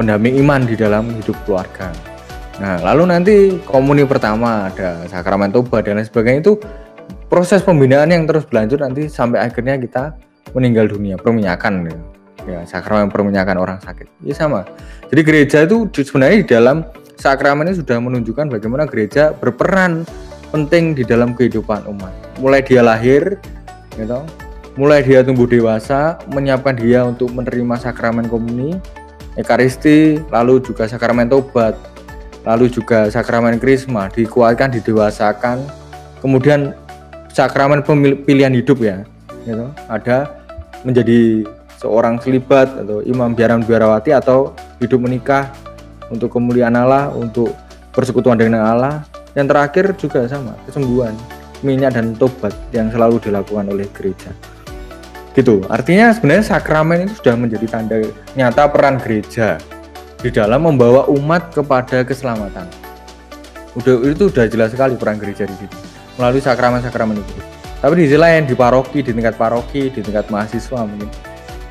[0.01, 1.93] pendamping iman di dalam hidup keluarga.
[2.61, 6.55] Nah, lalu nanti komuni pertama ada sakramen toba dan lain sebagainya itu
[7.33, 10.13] proses pembinaan yang terus berlanjut nanti sampai akhirnya kita
[10.53, 11.97] meninggal dunia perminyakan ya.
[12.45, 14.07] ya sakramen perminyakan orang sakit.
[14.21, 14.69] Ya sama.
[15.09, 16.85] Jadi gereja itu sebenarnya di dalam
[17.17, 20.05] sakramen ini sudah menunjukkan bagaimana gereja berperan
[20.53, 22.13] penting di dalam kehidupan umat.
[22.39, 23.41] Mulai dia lahir,
[23.97, 24.21] gitu,
[24.77, 28.77] mulai dia tumbuh dewasa, menyiapkan dia untuk menerima sakramen komuni,
[29.41, 31.73] ekaristi, lalu juga sakramen tobat,
[32.45, 35.65] lalu juga sakramen krisma, dikuatkan, didewasakan,
[36.21, 36.77] kemudian
[37.33, 37.81] sakramen
[38.29, 39.09] pilihan hidup ya,
[39.49, 40.37] gitu, ada
[40.85, 41.49] menjadi
[41.81, 45.51] seorang selibat atau imam biaran biarawati atau hidup menikah
[46.13, 47.57] untuk kemuliaan Allah, untuk
[47.97, 49.03] persekutuan dengan Allah.
[49.33, 51.17] Yang terakhir juga sama, kesembuhan,
[51.65, 54.31] minyak dan tobat yang selalu dilakukan oleh gereja.
[55.33, 55.65] Gitu.
[55.73, 57.97] Artinya sebenarnya sakramen itu sudah menjadi tanda
[58.37, 59.57] nyata peran gereja
[60.21, 62.69] di dalam membawa umat kepada keselamatan.
[63.73, 67.35] Udah itu sudah jelas sekali peran gereja di situ melalui sakramen-sakramen itu.
[67.83, 71.11] Tapi di sisi lain di paroki, di tingkat paroki, di tingkat mahasiswa mungkin,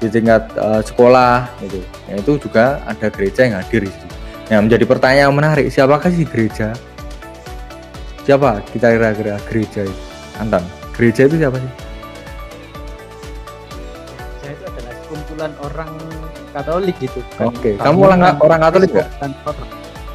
[0.01, 4.07] di tingkat uh, sekolah gitu, ya, itu juga ada gereja yang hadir di situ.
[4.51, 6.75] Nah menjadi pertanyaan menarik, siapakah sih gereja?
[8.21, 10.01] Siapa kita kira-kira gereja itu?
[10.37, 10.61] Anton,
[10.93, 11.71] gereja itu siapa sih?
[14.37, 15.91] Gereja itu adalah kumpulan orang
[16.51, 17.19] Katolik gitu.
[17.41, 17.73] Oke, okay.
[17.81, 19.09] kamu orang orang Katolik nggak?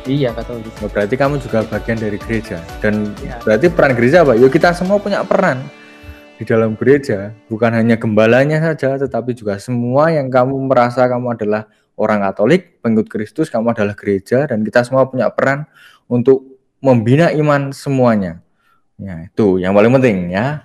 [0.06, 0.70] Iya Katolik.
[0.86, 3.42] Oh, berarti kamu juga bagian dari gereja dan ya.
[3.42, 4.38] berarti peran gereja apa?
[4.38, 5.66] Yuk kita semua punya peran
[6.38, 11.66] di dalam gereja, bukan hanya gembalanya saja, tetapi juga semua yang kamu merasa kamu adalah
[11.98, 15.66] orang Katolik, pengikut Kristus, kamu adalah gereja dan kita semua punya peran
[16.06, 18.40] untuk membina iman semuanya.
[18.96, 20.64] Ya, itu yang paling penting ya.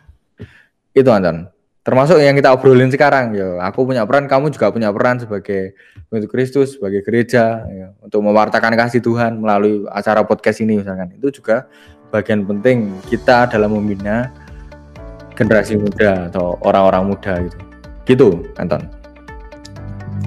[0.95, 1.51] Itu Anton.
[1.81, 3.57] Termasuk yang kita obrolin sekarang ya.
[3.65, 5.73] Aku punya peran kamu juga punya peran sebagai
[6.13, 11.09] untuk Kristus sebagai gereja ya, untuk mewartakan kasih Tuhan melalui acara podcast ini misalkan.
[11.17, 11.65] Itu juga
[12.13, 14.29] bagian penting kita dalam membina
[15.33, 17.57] generasi muda atau orang-orang muda gitu.
[18.05, 18.27] Gitu
[18.61, 18.85] Anton.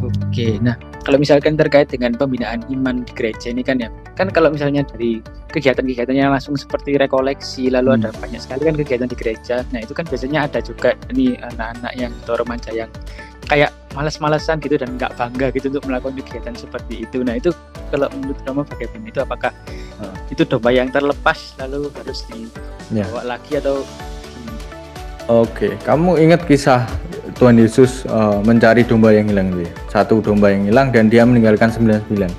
[0.03, 4.49] Oke nah kalau misalkan terkait dengan pembinaan iman di gereja ini kan ya kan kalau
[4.49, 5.21] misalnya dari
[5.53, 7.99] kegiatan-kegiatan yang langsung seperti rekoleksi lalu hmm.
[8.01, 11.93] ada banyak sekali kan kegiatan di gereja nah itu kan biasanya ada juga ini anak-anak
[12.01, 12.91] yang atau remaja yang
[13.45, 17.53] kayak malas-malasan gitu dan nggak bangga gitu untuk melakukan kegiatan seperti itu nah itu
[17.93, 19.53] kalau menurut kamu bagaimana itu apakah
[20.01, 20.33] hmm.
[20.33, 23.37] itu domba yang terlepas lalu harus dibawa ya.
[23.37, 23.85] lagi atau
[25.25, 26.85] Oke, kamu ingat kisah
[27.35, 29.71] Tuhan Yesus uh, mencari domba yang hilang ya?
[29.91, 32.31] Satu domba yang hilang dan dia meninggalkan 99.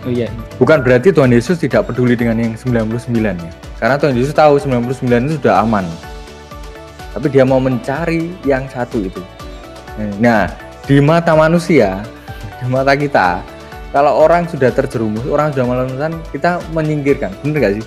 [0.00, 0.32] Oh iya.
[0.56, 3.52] Bukan berarti Tuhan Yesus tidak peduli dengan yang 99 ya.
[3.76, 5.84] Karena Tuhan Yesus tahu 99 itu sudah aman.
[7.12, 9.20] Tapi dia mau mencari yang satu itu.
[10.16, 10.48] Nah,
[10.88, 12.00] di mata manusia,
[12.62, 13.44] di mata kita,
[13.92, 17.34] kalau orang sudah terjerumus, orang sudah melakukan, kita menyingkirkan.
[17.44, 17.86] Bener gak sih?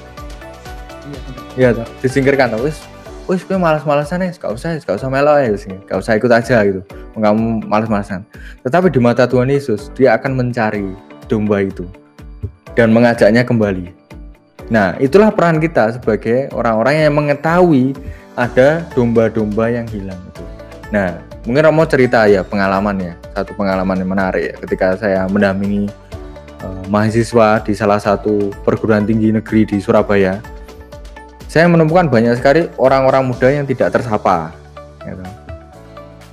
[1.58, 2.93] Iya, iya disingkirkan terus
[3.30, 5.56] wis gue malas-malasan ya gak usah gak usah melo ya
[5.88, 6.82] gak usah ikut aja gitu.
[7.16, 8.28] Kamu malas-malasan.
[8.66, 10.92] Tetapi di mata Tuhan Yesus dia akan mencari
[11.32, 11.88] domba itu
[12.76, 13.94] dan mengajaknya kembali.
[14.72, 17.96] Nah itulah peran kita sebagai orang-orang yang mengetahui
[18.34, 20.44] ada domba-domba yang hilang itu.
[20.92, 25.90] Nah mungkin mau cerita ya pengalaman ya satu pengalaman yang menarik ya, ketika saya mendampingi
[26.64, 30.40] uh, mahasiswa di salah satu perguruan tinggi negeri di Surabaya
[31.54, 34.50] saya menemukan banyak sekali orang-orang muda yang tidak tersapa.
[35.06, 35.22] Gitu.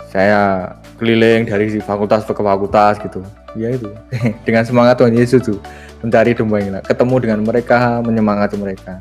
[0.08, 3.20] Saya keliling dari fakultas ke fakultas gitu.
[3.52, 3.92] Ya itu,
[4.48, 5.60] dengan semangat Tuhan Yesus tuh
[6.00, 8.96] mencari domba yang ketemu dengan mereka, menyemangati mereka.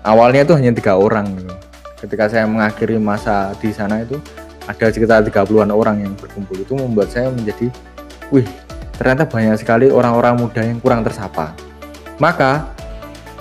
[0.00, 1.28] Awalnya itu hanya tiga orang.
[1.36, 1.52] Gitu.
[2.00, 4.16] Ketika saya mengakhiri masa di sana itu
[4.64, 7.68] ada sekitar 30-an orang yang berkumpul itu membuat saya menjadi,
[8.32, 8.48] wih,
[8.96, 11.52] ternyata banyak sekali orang-orang muda yang kurang tersapa.
[12.16, 12.72] Maka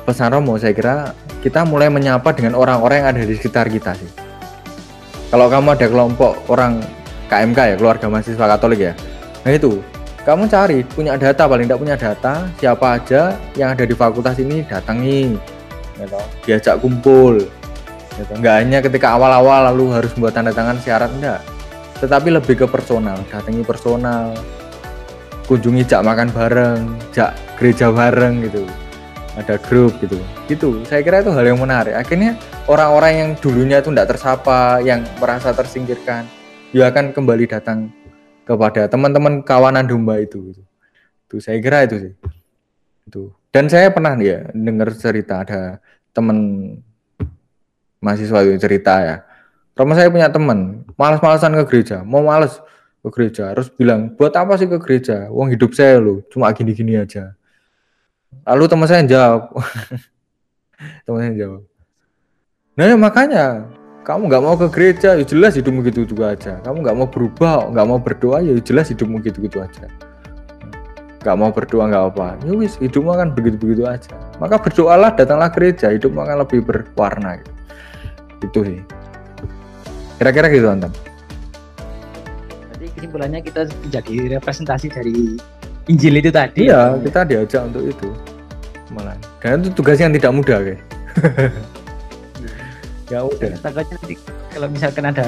[0.04, 4.10] pesan Romo saya kira kita mulai menyapa dengan orang-orang yang ada di sekitar kita sih.
[5.32, 6.84] Kalau kamu ada kelompok orang
[7.32, 8.94] KMK ya, keluarga mahasiswa Katolik ya.
[9.48, 9.80] Nah itu,
[10.28, 14.62] kamu cari punya data paling tidak punya data siapa aja yang ada di fakultas ini
[14.68, 15.34] datangi,
[15.98, 16.20] gitu.
[16.44, 17.40] diajak kumpul.
[18.20, 18.34] Gitu.
[18.38, 21.40] Nggak hanya ketika awal-awal lalu harus membuat tanda tangan syarat enggak,
[22.04, 24.36] tetapi lebih ke personal, datangi personal,
[25.48, 28.68] kunjungi jak makan bareng, jak gereja bareng gitu
[29.40, 30.20] ada grup gitu.
[30.48, 30.84] Gitu.
[30.88, 31.96] Saya kira itu hal yang menarik.
[31.96, 32.36] Akhirnya
[32.68, 36.28] orang-orang yang dulunya itu tidak tersapa yang merasa tersingkirkan
[36.72, 37.92] dia akan kembali datang
[38.48, 40.64] kepada teman-teman kawanan domba itu gitu.
[41.28, 42.14] itu saya kira itu sih.
[43.08, 43.32] Itu.
[43.52, 45.84] Dan saya pernah ya dengar cerita ada
[46.16, 46.38] teman
[48.00, 49.18] mahasiswa itu cerita ya.
[49.76, 52.04] Rumah saya punya teman malas-malasan ke gereja.
[52.04, 52.60] Mau malas
[53.02, 55.32] ke gereja harus bilang buat apa sih ke gereja?
[55.32, 57.36] Uang hidup saya loh cuma gini-gini aja
[58.48, 59.54] Lalu teman saya jawab.
[61.06, 61.62] teman saya jawab.
[62.80, 63.46] Nah ya makanya
[64.02, 66.58] kamu nggak mau ke gereja, ya jelas hidupmu gitu-gitu aja.
[66.66, 69.86] Kamu nggak mau berubah, nggak mau berdoa, ya jelas hidupmu gitu-gitu aja.
[71.22, 74.18] Nggak mau berdoa nggak apa, ya wis hidupmu akan begitu-begitu aja.
[74.42, 77.38] Maka berdoalah, datanglah gereja, hidupmu akan lebih berwarna.
[77.38, 77.52] Gitu.
[78.42, 78.80] Itu sih.
[80.18, 80.90] Kira-kira gitu Antam.
[82.74, 85.38] Jadi kesimpulannya kita jadi representasi dari
[85.90, 86.70] Injil itu tadi.
[86.70, 87.02] Iya, ya.
[87.02, 88.10] kita diajak untuk itu.
[88.94, 89.18] Malah.
[89.42, 90.82] Dan itu tugas yang tidak mudah, kayak.
[93.12, 93.52] ya udah.
[93.62, 94.16] Takutnya nanti
[94.54, 95.26] kalau misalkan ada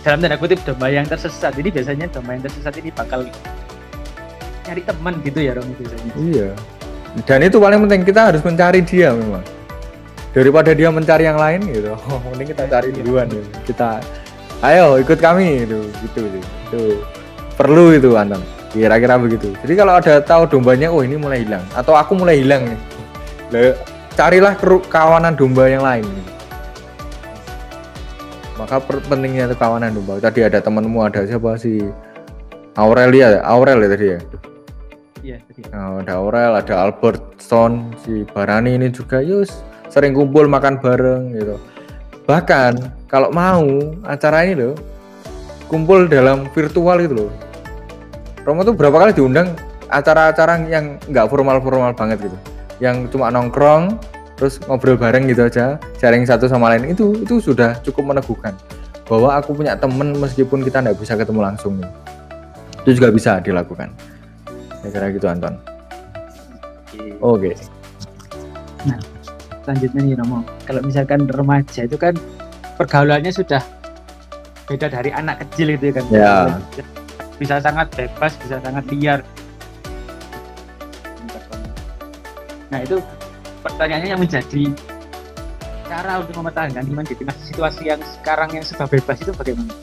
[0.00, 3.28] dalam tanda kutip domba yang tersesat, ini biasanya domba yang tersesat ini bakal
[4.70, 6.48] cari teman gitu ya Romo biasanya iya
[7.26, 9.42] dan itu paling penting kita harus mencari dia memang
[10.30, 12.96] daripada dia mencari yang lain gitu oh mending kita cari iya.
[13.02, 13.48] duluan gitu.
[13.66, 13.98] kita
[14.62, 16.82] ayo ikut kami gitu gitu itu
[17.58, 18.38] perlu itu Anton
[18.70, 19.52] kira-kira begitu.
[19.66, 21.62] Jadi kalau ada tahu dombanya oh ini mulai hilang.
[21.74, 23.74] Atau aku mulai hilang nih.
[24.14, 24.54] Carilah
[24.90, 26.06] kawanan domba yang lain
[28.60, 30.20] maka pentingnya itu kawanan domba.
[30.20, 31.80] Tadi ada temanmu ada siapa sih?
[32.76, 34.18] Aurelia Aurel ya tadi ya?
[35.20, 39.24] Iya tadi oh, ada Aurel ada Albert Stone si Barani ini juga.
[39.24, 41.56] Yus sering kumpul makan bareng gitu.
[42.28, 42.72] Bahkan
[43.08, 43.64] kalau mau
[44.04, 44.76] acara ini loh
[45.72, 47.30] kumpul dalam virtual gitu loh
[48.44, 49.52] Romo tuh berapa kali diundang?
[49.90, 52.38] Acara-acara yang nggak formal-formal banget gitu.
[52.78, 53.98] Yang cuma nongkrong
[54.38, 56.94] terus ngobrol bareng gitu aja sharing satu sama lain.
[56.94, 58.54] Itu itu sudah cukup meneguhkan
[59.10, 61.90] bahwa aku punya temen meskipun kita nggak bisa ketemu langsung nih
[62.84, 63.92] itu juga bisa dilakukan.
[64.80, 65.54] Ya kira gitu Anton.
[67.20, 67.52] Oke.
[67.52, 67.54] Okay.
[68.88, 68.96] nah
[69.60, 70.40] selanjutnya nih Romo.
[70.64, 72.16] Kalau misalkan remaja itu kan
[72.80, 73.60] pergaulannya sudah
[74.64, 76.04] beda dari anak kecil itu ya kan?
[76.08, 76.36] Ya.
[77.40, 79.24] Bisa sangat bebas bisa sangat liar
[82.68, 83.00] nah itu
[83.64, 84.64] pertanyaannya yang menjadi
[85.90, 89.74] cara untuk mempertahankan iman di tengah situasi yang sekarang yang serba bebas itu bagaimana?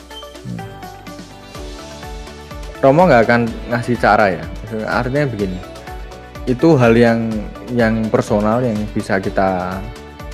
[2.79, 3.41] Romo nggak akan
[3.73, 4.43] ngasih cara ya,
[4.87, 5.59] artinya begini,
[6.47, 7.27] itu hal yang
[7.75, 9.81] yang personal yang bisa kita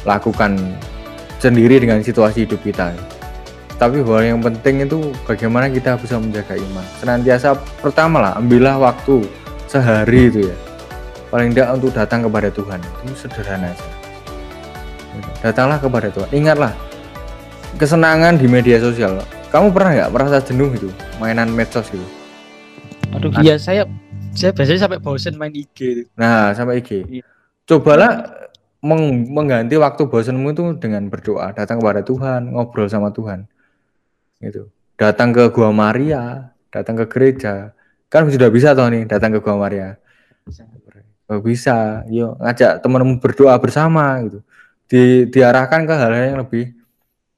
[0.05, 0.59] lakukan
[1.41, 2.93] sendiri dengan situasi hidup kita.
[3.81, 6.85] Tapi hal yang penting itu bagaimana kita bisa menjaga iman.
[7.01, 9.25] Senantiasa pertama lah, ambillah waktu
[9.65, 10.57] sehari itu ya.
[11.33, 12.79] Paling tidak untuk datang kepada Tuhan.
[13.03, 13.87] Itu sederhana aja.
[15.41, 16.29] Datanglah kepada Tuhan.
[16.29, 16.71] Ingatlah
[17.81, 19.17] kesenangan di media sosial.
[19.49, 22.05] Kamu pernah nggak merasa jenuh itu mainan medsos gitu?
[23.13, 23.85] Aduh iya saya
[24.33, 27.23] saya biasanya sampai bosen main IG nah sampai IG iya.
[27.69, 28.25] cobalah
[28.81, 31.53] meng mengganti waktu bosenmu itu dengan berdoa.
[31.53, 33.45] Datang kepada Tuhan ngobrol sama Tuhan
[34.43, 34.69] gitu.
[34.99, 37.71] Datang ke gua Maria datang ke gereja.
[38.09, 39.97] Kan sudah bisa toh nih datang ke gua Maria.
[41.31, 42.03] Oh, bisa.
[42.11, 44.39] Yuk ngajak temanmu berdoa bersama gitu.
[44.89, 46.75] Di diarahkan ke hal-hal yang lebih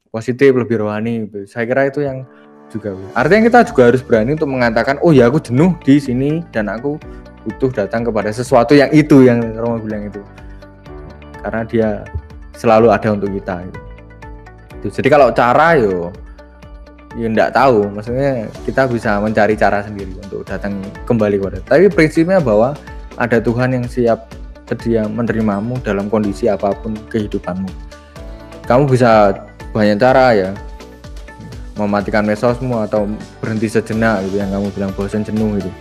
[0.09, 1.43] positif lebih rohani gitu.
[1.43, 2.23] saya kira itu yang
[2.71, 2.95] juga.
[3.13, 6.97] Artinya kita juga harus berani untuk mengatakan oh ya aku jenuh di sini dan aku
[7.45, 10.23] butuh datang kepada sesuatu yang itu yang Romo bilang itu.
[11.43, 11.89] Karena dia
[12.55, 13.61] selalu ada untuk kita
[14.79, 14.87] gitu.
[15.01, 16.09] jadi kalau cara yo
[17.15, 22.43] ya enggak tahu maksudnya kita bisa mencari cara sendiri untuk datang kembali kepada tapi prinsipnya
[22.43, 22.75] bahwa
[23.15, 24.27] ada Tuhan yang siap
[24.65, 27.69] sedia menerimamu dalam kondisi apa pun kehidupanmu.
[28.65, 29.31] Kamu bisa
[29.71, 30.49] banyak cara ya,
[31.77, 33.05] mematikan mesosmu atau
[33.39, 35.71] berhenti sejenak gitu yang kamu bilang bosan jenuh itu.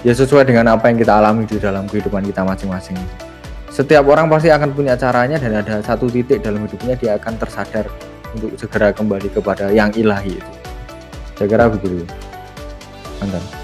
[0.00, 2.96] Ya sesuai dengan apa yang kita alami di dalam kehidupan kita masing-masing.
[3.68, 7.86] Setiap orang pasti akan punya caranya dan ada satu titik dalam hidupnya dia akan tersadar
[8.32, 10.59] untuk segera kembali kepada yang ilahi itu.
[11.40, 12.04] Saya kira begitu.
[13.24, 13.60] Mantap.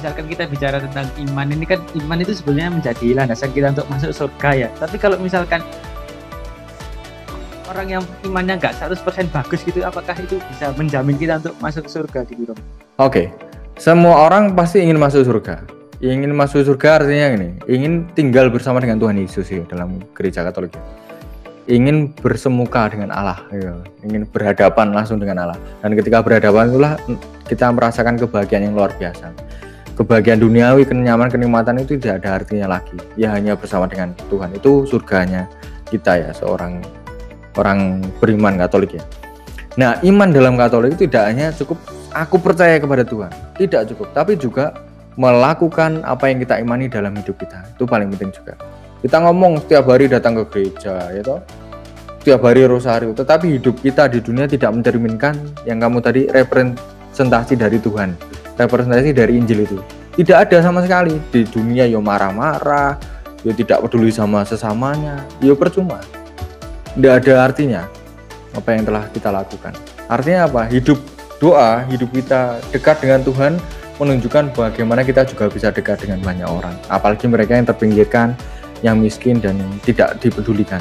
[0.00, 4.10] misalkan kita bicara tentang iman ini kan iman itu sebenarnya menjadi landasan kita untuk masuk
[4.16, 5.60] surga ya tapi kalau misalkan
[7.68, 8.96] orang yang imannya nggak 100%
[9.28, 12.60] bagus gitu apakah itu bisa menjamin kita untuk masuk surga gitu dong
[12.96, 13.26] oke okay.
[13.76, 15.68] semua orang pasti ingin masuk surga
[16.00, 20.72] ingin masuk surga artinya ini ingin tinggal bersama dengan Tuhan Yesus ya dalam gereja Katolik
[21.70, 23.78] ingin bersemuka dengan Allah ya.
[24.02, 26.98] ingin berhadapan langsung dengan Allah dan ketika berhadapan itulah
[27.46, 29.30] kita merasakan kebahagiaan yang luar biasa
[30.00, 32.96] kebahagiaan duniawi, kenyamanan, kenikmatan itu tidak ada artinya lagi.
[33.20, 34.56] Ya hanya bersama dengan Tuhan.
[34.56, 35.44] Itu surganya
[35.92, 36.80] kita ya seorang
[37.60, 39.04] orang beriman Katolik ya.
[39.76, 41.76] Nah, iman dalam Katolik itu tidak hanya cukup
[42.16, 43.30] aku percaya kepada Tuhan,
[43.60, 44.72] tidak cukup, tapi juga
[45.20, 47.60] melakukan apa yang kita imani dalam hidup kita.
[47.76, 48.56] Itu paling penting juga.
[49.00, 51.40] Kita ngomong setiap hari datang ke gereja, ya toh.
[52.20, 57.80] Setiap hari rosario, tetapi hidup kita di dunia tidak mencerminkan yang kamu tadi representasi dari
[57.80, 58.12] Tuhan
[58.60, 59.78] representasi dari Injil itu.
[60.20, 61.16] Tidak ada sama sekali.
[61.32, 63.00] Di dunia yo marah-marah
[63.40, 66.04] yo tidak peduli sama sesamanya yo percuma.
[66.92, 67.88] Tidak ada artinya
[68.52, 69.72] apa yang telah kita lakukan.
[70.10, 70.68] Artinya apa?
[70.68, 71.00] Hidup
[71.40, 73.56] doa hidup kita dekat dengan Tuhan
[73.96, 76.76] menunjukkan bagaimana kita juga bisa dekat dengan banyak orang.
[76.92, 78.36] Apalagi mereka yang terpinggirkan
[78.80, 80.80] yang miskin dan yang tidak dipedulikan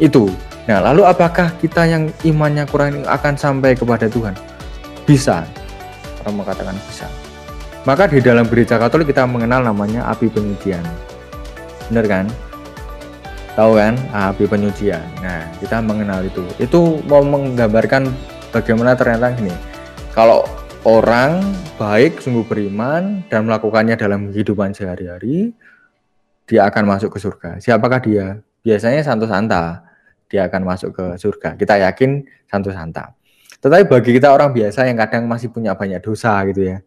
[0.00, 0.28] itu
[0.68, 4.34] nah lalu apakah kita yang imannya kurang akan sampai kepada Tuhan
[5.02, 5.42] bisa
[6.22, 7.06] orang mengatakan bisa.
[7.82, 10.82] Maka di dalam gereja Katolik kita mengenal namanya api penyucian.
[11.90, 12.26] Benar kan?
[13.58, 13.98] Tahu kan?
[14.14, 15.02] Api penyucian.
[15.18, 16.46] Nah, kita mengenal itu.
[16.62, 18.06] Itu mau menggambarkan
[18.54, 19.52] bagaimana ternyata gini.
[20.14, 20.46] Kalau
[20.86, 21.42] orang
[21.74, 25.50] baik sungguh beriman dan melakukannya dalam kehidupan sehari-hari
[26.46, 27.50] dia akan masuk ke surga.
[27.62, 28.42] Siapakah dia?
[28.62, 29.82] Biasanya Santo Santa
[30.30, 31.54] dia akan masuk ke surga.
[31.60, 33.12] Kita yakin Santo Santa.
[33.62, 36.78] Tetapi bagi kita orang biasa yang kadang masih punya banyak dosa gitu ya.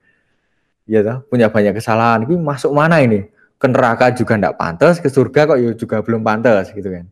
[0.85, 2.27] Ya toh, punya banyak kesalahan.
[2.27, 3.25] Ini masuk mana ini?
[3.55, 7.07] Ke neraka juga tidak pantas, ke surga kok ya juga belum pantas gitu kan.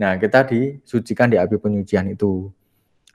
[0.00, 2.48] Nah, kita disucikan di api penyucian itu.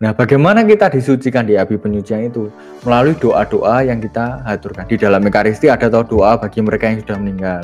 [0.03, 2.51] Nah, bagaimana kita disucikan di api penyucian itu?
[2.83, 4.85] Melalui doa-doa yang kita haturkan.
[4.91, 7.63] Di dalam Ekaristi ada doa bagi mereka yang sudah meninggal.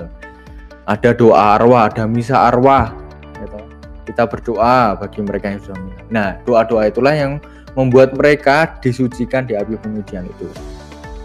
[0.86, 2.94] Ada doa arwah, ada misa arwah.
[3.38, 3.60] Gitu.
[4.10, 6.06] Kita berdoa bagi mereka yang sudah meninggal.
[6.10, 7.38] Nah, doa-doa itulah yang
[7.78, 10.48] membuat mereka disucikan di api penyucian itu.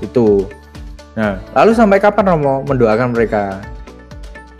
[0.05, 0.47] Itu.
[1.17, 3.59] Nah, lalu sampai kapan Romo mendoakan mereka?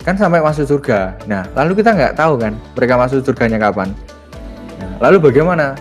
[0.01, 1.13] Kan sampai masuk surga.
[1.29, 3.93] Nah, lalu kita nggak tahu kan mereka masuk surganya kapan.
[4.81, 5.77] Nah, lalu bagaimana?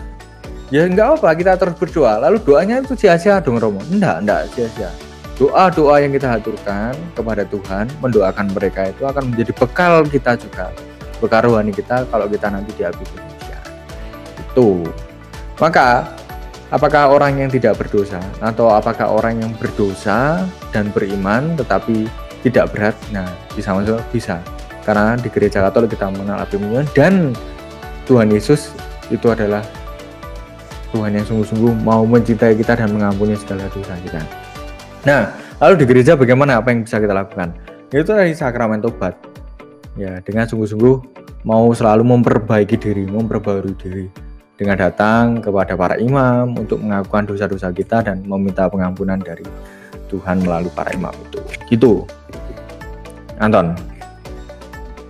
[0.74, 4.90] ya enggak apa kita terus berdoa lalu doanya itu sia-sia dong Romo enggak enggak sia-sia
[5.36, 10.72] doa-doa yang kita haturkan kepada Tuhan mendoakan mereka itu akan menjadi bekal kita juga.
[11.20, 13.04] Bekal rohani kita kalau kita nanti di api
[14.40, 14.84] itu.
[15.60, 16.08] Maka
[16.72, 22.08] apakah orang yang tidak berdosa atau apakah orang yang berdosa dan beriman tetapi
[22.40, 22.96] tidak berat?
[23.12, 24.40] Nah bisa masuk bisa.
[24.84, 26.56] Karena di gereja Katolik kita mengenal api
[26.96, 27.36] dan
[28.08, 28.72] Tuhan Yesus
[29.12, 29.60] itu adalah
[30.94, 34.45] Tuhan yang sungguh-sungguh mau mencintai kita dan mengampuni segala dosa kita.
[35.06, 35.30] Nah,
[35.62, 37.54] lalu di gereja bagaimana apa yang bisa kita lakukan?
[37.94, 39.14] Itu dari sakramen tobat.
[39.94, 40.96] Ya, dengan sungguh-sungguh
[41.46, 44.10] mau selalu memperbaiki diri, memperbarui diri
[44.58, 49.46] dengan datang kepada para imam untuk mengakukan dosa-dosa kita dan meminta pengampunan dari
[50.10, 51.40] Tuhan melalui para imam itu.
[51.70, 51.92] Gitu.
[53.38, 53.78] Anton.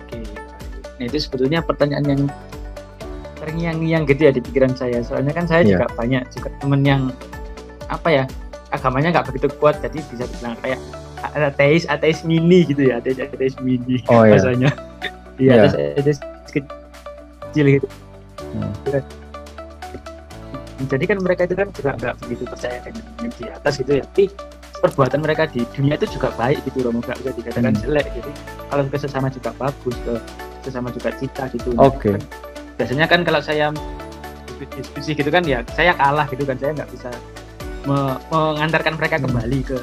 [0.05, 0.21] Oke.
[1.01, 2.21] Nah, itu sebetulnya pertanyaan yang
[3.41, 5.79] terngiang-ngiang gitu ya di pikiran saya soalnya kan saya yeah.
[5.79, 7.01] juga banyak juga temen yang
[7.87, 8.23] apa ya
[8.73, 10.79] agamanya nggak begitu kuat jadi bisa dibilang kayak
[11.33, 14.71] ateis ateis mini gitu ya ateis ateis mini oh, bahasanya.
[15.37, 15.69] Iya yeah.
[15.69, 17.87] ateis, ateis kecil gitu.
[18.57, 18.73] Hmm.
[20.89, 24.03] jadi kan mereka itu kan juga nggak begitu percaya dengan di atas gitu ya.
[24.09, 24.33] Tapi
[24.81, 27.81] perbuatan mereka di dunia itu juga baik gitu loh nggak bisa dikatakan hmm.
[27.85, 28.31] jelek jadi
[28.65, 30.13] kalau ke sesama juga bagus ke
[30.65, 31.69] sesama juga cita gitu.
[31.77, 32.17] Oke.
[32.17, 32.45] Okay
[32.77, 33.73] biasanya kan kalau saya
[34.77, 37.09] diskusi gitu kan ya saya kalah gitu kan saya nggak bisa
[37.87, 39.77] mengantarkan mereka kembali ke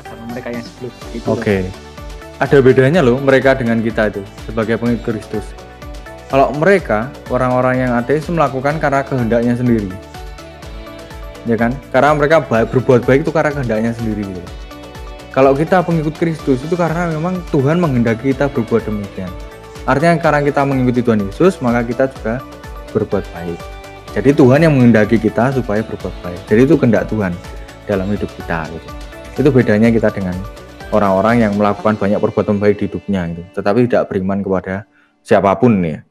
[0.00, 1.60] agama mereka yang sebelum gitu oke okay.
[2.40, 5.44] ada bedanya loh mereka dengan kita itu sebagai pengikut Kristus
[6.32, 9.92] kalau mereka orang-orang yang ateis melakukan karena kehendaknya sendiri
[11.44, 14.42] ya kan karena mereka baik, berbuat baik itu karena kehendaknya sendiri gitu.
[15.30, 19.28] kalau kita pengikut Kristus itu karena memang Tuhan menghendaki kita berbuat demikian
[19.84, 22.40] Artinya karena kita mengikuti Tuhan Yesus, maka kita juga
[22.96, 23.60] berbuat baik.
[24.14, 26.40] Jadi Tuhan yang menghendaki kita supaya berbuat baik.
[26.46, 27.34] Jadi itu kehendak Tuhan
[27.90, 28.70] dalam hidup kita.
[28.70, 28.88] Gitu.
[29.42, 30.38] Itu bedanya kita dengan
[30.94, 33.42] orang-orang yang melakukan banyak perbuatan baik di hidupnya gitu.
[33.58, 34.86] Tetapi tidak beriman kepada
[35.26, 36.06] siapa pun ya.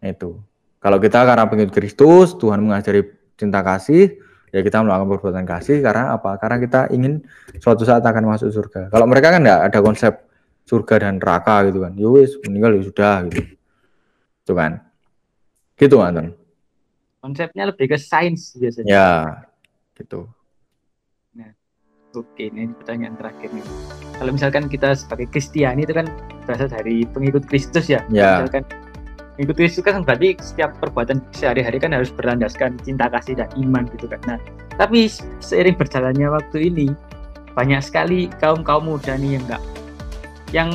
[0.00, 0.40] Itu.
[0.80, 3.04] Kalau kita karena pengikut Kristus, Tuhan mengajari
[3.36, 4.16] cinta kasih,
[4.48, 6.40] ya kita melakukan perbuatan kasih karena apa?
[6.40, 7.20] Karena kita ingin
[7.60, 8.88] suatu saat akan masuk surga.
[8.88, 10.24] Kalau mereka kan tidak ada konsep
[10.64, 13.40] surga dan neraka gitu kan Yowis ya meninggal ya sudah gitu
[14.44, 14.72] itu kan
[15.76, 16.32] gitu Anton
[17.24, 18.92] konsepnya lebih ke sains biasanya.
[18.92, 19.10] Ya
[19.96, 20.28] gitu.
[21.32, 21.48] Nah
[22.12, 23.64] oke ini pertanyaan terakhir nih.
[24.20, 26.04] Kalau misalkan kita sebagai Kristiani itu kan
[26.44, 28.44] berasal dari pengikut Kristus ya, ya.
[28.44, 28.68] misalkan
[29.34, 34.04] pengikut Kristus kan berarti setiap perbuatan sehari-hari kan harus berlandaskan cinta kasih dan iman gitu
[34.04, 34.20] kan.
[34.28, 34.38] Nah
[34.76, 35.08] tapi
[35.40, 36.92] seiring berjalannya waktu ini
[37.56, 39.62] banyak sekali kaum kaum muda nih yang nggak
[40.52, 40.70] yang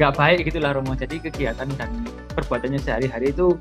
[0.00, 0.98] nggak baik gitulah Romo.
[0.98, 1.90] Jadi kegiatan dan
[2.34, 3.54] perbuatannya sehari-hari itu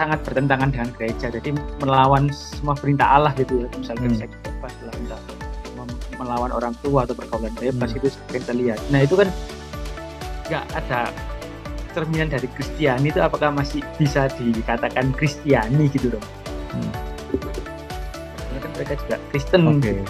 [0.00, 1.52] sangat bertentangan dengan gereja jadi
[1.84, 4.20] melawan semua perintah Allah gitu ya misalnya hmm.
[4.24, 5.20] seks bebas lah
[6.16, 7.98] melawan orang tua atau pergaulan bebas hmm.
[8.00, 9.28] itu sering terlihat nah itu kan
[10.48, 11.12] nggak ada
[11.92, 16.26] cerminan dari Kristiani itu apakah masih bisa dikatakan Kristiani gitu dong
[16.72, 16.92] hmm.
[18.40, 20.00] karena kan mereka juga Kristen okay.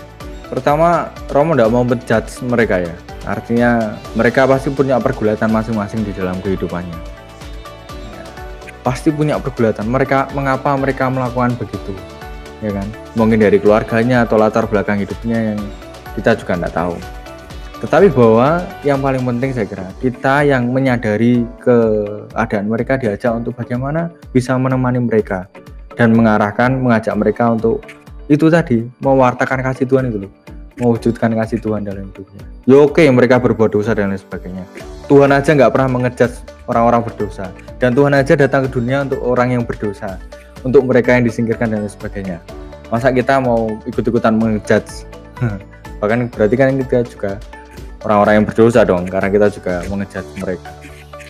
[0.46, 2.94] pertama Romo tidak mau menjudge mereka ya
[3.28, 7.19] Artinya mereka pasti punya pergulatan masing-masing di dalam kehidupannya.
[8.90, 9.86] Pasti punya pergulatan.
[9.86, 11.94] Mereka mengapa mereka melakukan begitu,
[12.58, 12.90] ya kan?
[13.14, 15.62] Mungkin dari keluarganya atau latar belakang hidupnya yang
[16.18, 16.98] kita juga tidak tahu.
[17.86, 24.10] Tetapi bahwa yang paling penting saya kira kita yang menyadari keadaan mereka diajak untuk bagaimana
[24.34, 25.46] bisa menemani mereka
[25.94, 27.78] dan mengarahkan, mengajak mereka untuk
[28.26, 30.32] itu tadi mewartakan kasih Tuhan itu loh
[30.80, 32.42] mewujudkan kasih Tuhan dalam hidupnya.
[32.64, 34.64] Ya oke mereka berbuat dosa dan lain sebagainya.
[35.06, 36.32] Tuhan aja nggak pernah mengejat
[36.66, 37.52] orang-orang berdosa.
[37.76, 40.16] Dan Tuhan aja datang ke dunia untuk orang yang berdosa.
[40.64, 42.38] Untuk mereka yang disingkirkan dan lain sebagainya.
[42.88, 44.84] Masa kita mau ikut-ikutan mengejat
[46.00, 47.32] bahkan berarti kan kita juga
[48.04, 50.70] orang-orang yang berdosa dong karena kita juga mengejat mereka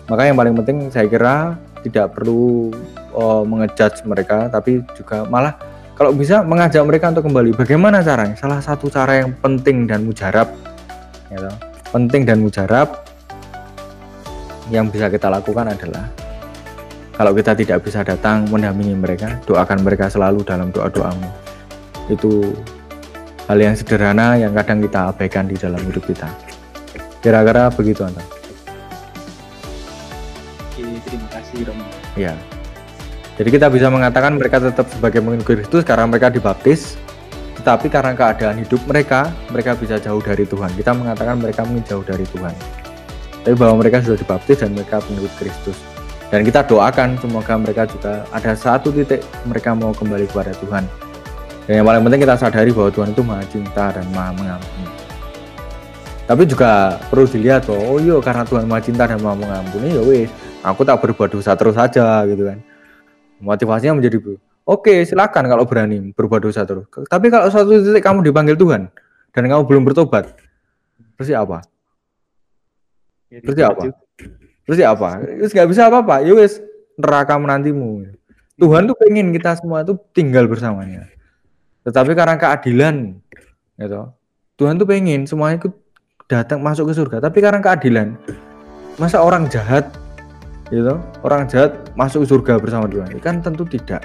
[0.07, 1.35] maka yang paling penting saya kira
[1.83, 2.71] tidak perlu
[3.15, 5.55] uh, mengejat mereka tapi juga malah
[6.01, 8.33] kalau bisa mengajak mereka untuk kembali bagaimana caranya?
[8.33, 10.49] Salah satu cara yang penting dan mujarab
[11.29, 11.45] ya
[11.93, 13.05] penting dan mujarab
[14.73, 16.09] yang bisa kita lakukan adalah
[17.13, 21.29] kalau kita tidak bisa datang mendampingi mereka doakan mereka selalu dalam doa-doamu.
[22.09, 22.49] Itu
[23.45, 26.25] hal yang sederhana yang kadang kita abaikan di dalam hidup kita.
[27.21, 28.25] Kira-kira begitu Anton.
[30.65, 31.85] Oke, terima kasih Romo.
[32.17, 32.33] Ya
[33.41, 36.93] jadi kita bisa mengatakan mereka tetap sebagai pengikut Kristus karena mereka dibaptis
[37.57, 40.69] tetapi karena keadaan hidup mereka mereka bisa jauh dari Tuhan.
[40.77, 42.53] Kita mengatakan mereka mungkin jauh dari Tuhan.
[43.41, 45.77] Tapi bahwa mereka sudah dibaptis dan mereka pengikut Kristus.
[46.29, 50.85] Dan kita doakan semoga mereka juga ada satu titik mereka mau kembali kepada Tuhan.
[51.65, 54.85] Dan yang paling penting kita sadari bahwa Tuhan itu maha cinta dan maha mengampuni.
[56.29, 60.01] Tapi juga perlu dilihat bahwa oh iya karena Tuhan maha cinta dan maha mengampuni ya
[60.05, 60.29] wes
[60.61, 62.70] aku tak berbuat dosa terus saja gitu kan
[63.41, 64.21] motivasinya menjadi
[64.63, 68.87] oke silakan kalau berani berbuat dosa terus tapi kalau suatu titik kamu dipanggil Tuhan
[69.33, 70.37] dan kamu belum bertobat
[71.17, 71.65] terus apa
[73.31, 73.83] Ya, terus ya apa?
[74.67, 75.09] Terus ya apa?
[75.23, 76.19] Terus nggak bisa apa-apa.
[76.27, 76.59] Ya wes
[76.99, 78.11] neraka menantimu.
[78.59, 81.07] Tuhan tuh pengen kita semua tuh tinggal bersamanya.
[81.87, 83.15] Tetapi karena keadilan,
[83.79, 84.11] gitu.
[84.59, 85.73] Tuhan tuh pengen semuanya ikut
[86.27, 87.23] datang masuk ke surga.
[87.23, 88.19] Tapi karena keadilan,
[88.99, 89.87] masa orang jahat,
[90.71, 93.19] gitu, orang jahat masuk surga bersama Tuhan?
[93.19, 94.01] Kan tentu tidak.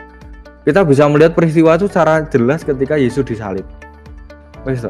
[0.67, 3.63] Kita bisa melihat peristiwa itu secara jelas ketika Yesus disalib.
[4.67, 4.83] Wes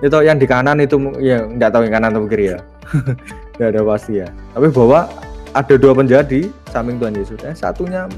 [0.00, 2.58] itu yang di kanan itu ya nggak tahu yang kanan atau kiri ya.
[3.58, 4.28] Tidak ada pasti ya.
[4.56, 5.10] Tapi bahwa
[5.52, 7.36] ada dua penjadi samping Tuhan Yesus.
[7.44, 8.08] Eh, satunya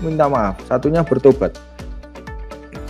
[0.00, 1.52] minta maaf satunya bertobat.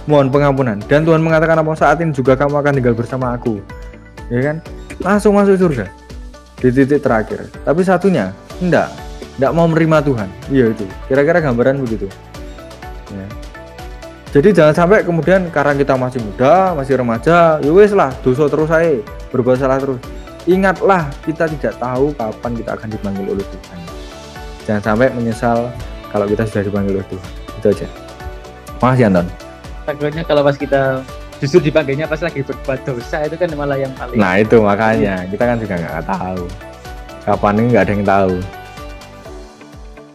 [0.07, 0.77] Mohon pengampunan.
[0.87, 1.73] Dan Tuhan mengatakan apa?
[1.75, 3.61] Saat ini juga kamu akan tinggal bersama aku.
[4.33, 4.57] Ya kan?
[5.03, 5.91] Langsung masuk surga.
[6.63, 7.49] Di titik terakhir.
[7.65, 8.33] Tapi satunya
[8.63, 9.08] enggak
[9.39, 12.07] enggak mau menerima Tuhan iya itu kira-kira gambaran begitu
[13.15, 13.27] ya.
[14.35, 18.69] jadi jangan sampai kemudian karena kita masih muda masih remaja ya wes lah dosa terus
[18.69, 18.99] saya
[19.31, 20.03] berbuat salah terus
[20.49, 23.79] ingatlah kita tidak tahu kapan kita akan dipanggil oleh Tuhan.
[24.65, 25.69] Jangan sampai menyesal
[26.09, 27.31] kalau kita sudah dipanggil oleh Tuhan.
[27.61, 27.87] Itu aja.
[28.81, 29.27] Makasih Anton.
[29.85, 31.05] Takutnya kalau pas kita
[31.39, 34.17] justru dipanggilnya pas lagi berbuat dosa itu kan malah yang paling.
[34.17, 36.45] Nah itu makanya kita kan juga nggak tahu.
[37.29, 38.35] Kapan ini nggak ada yang tahu.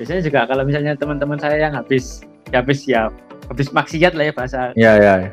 [0.02, 3.12] Biasanya juga kalau misalnya teman-teman saya yang habis ya habis ya
[3.50, 4.60] habis maksiat lah ya bahasa.
[4.74, 5.14] Iya iya.
[5.30, 5.32] Ya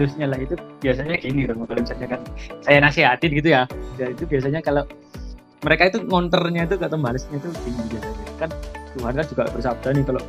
[0.00, 2.20] halusnya lah itu biasanya gini dong kalau misalnya kan
[2.64, 3.68] saya nasihatin gitu ya
[4.00, 4.88] ya itu biasanya kalau
[5.60, 8.50] mereka itu ngonternya itu atau balasnya itu gini biasanya kan
[8.90, 10.22] Tuhan kan juga bersabda nih kalau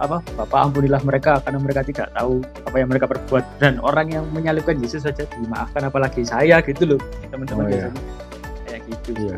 [0.00, 4.24] apa Bapak ampunilah mereka karena mereka tidak tahu apa yang mereka perbuat dan orang yang
[4.32, 8.02] menyalibkan Yesus saja dimaafkan apalagi saya gitu loh teman-teman oh, biasanya
[8.66, 9.36] kayak gitu iya.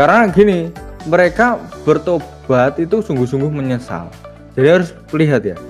[0.00, 0.72] Karena gini
[1.04, 4.08] mereka bertobat itu sungguh-sungguh menyesal
[4.56, 5.60] jadi harus lihat ya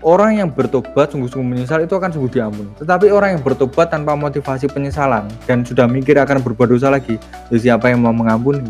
[0.00, 2.72] orang yang bertobat sungguh-sungguh menyesal itu akan sungguh diampuni.
[2.80, 7.20] Tetapi orang yang bertobat tanpa motivasi penyesalan dan sudah mikir akan berbuat dosa lagi,
[7.52, 8.64] ya siapa yang mau mengampuni?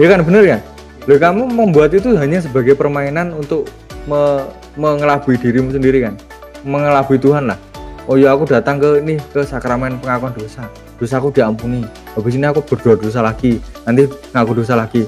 [0.00, 0.58] ya kan bener ya?
[1.04, 3.68] Loh, kamu membuat itu hanya sebagai permainan untuk
[4.08, 6.16] me mengelabui dirimu sendiri kan?
[6.64, 7.60] Mengelabui Tuhan lah.
[8.08, 10.64] Oh ya aku datang ke ini ke sakramen pengakuan dosa.
[10.96, 11.84] Dosaku diampuni.
[12.16, 13.60] Habis ini aku berdoa dosa lagi.
[13.84, 15.04] Nanti ngaku dosa lagi.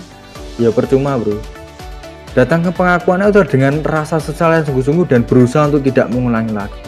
[0.59, 1.39] Ya percuma, Bro
[2.37, 6.87] Datang ke pengakuan itu dengan rasa sesal yang sungguh-sungguh dan berusaha untuk tidak mengulangi lagi.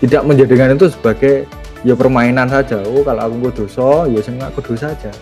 [0.00, 1.44] Tidak menjadikan itu sebagai
[1.84, 2.80] ya permainan saja.
[2.88, 5.12] Oh kalau aku dosa, ya saya aku dosa saja.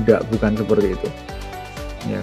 [0.00, 1.08] Tidak, bukan seperti itu.
[2.08, 2.22] Ya.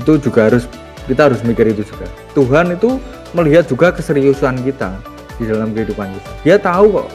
[0.00, 0.64] Itu juga harus
[1.04, 2.08] kita harus mikir itu juga.
[2.32, 2.96] Tuhan itu
[3.36, 4.96] melihat juga keseriusan kita
[5.36, 6.30] di dalam kehidupan kita.
[6.42, 7.08] Dia tahu kok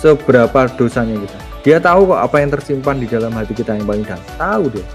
[0.00, 1.38] seberapa dosanya kita.
[1.66, 4.22] Dia tahu kok apa yang tersimpan di dalam hati kita yang paling dalam.
[4.38, 4.86] Tahu dia.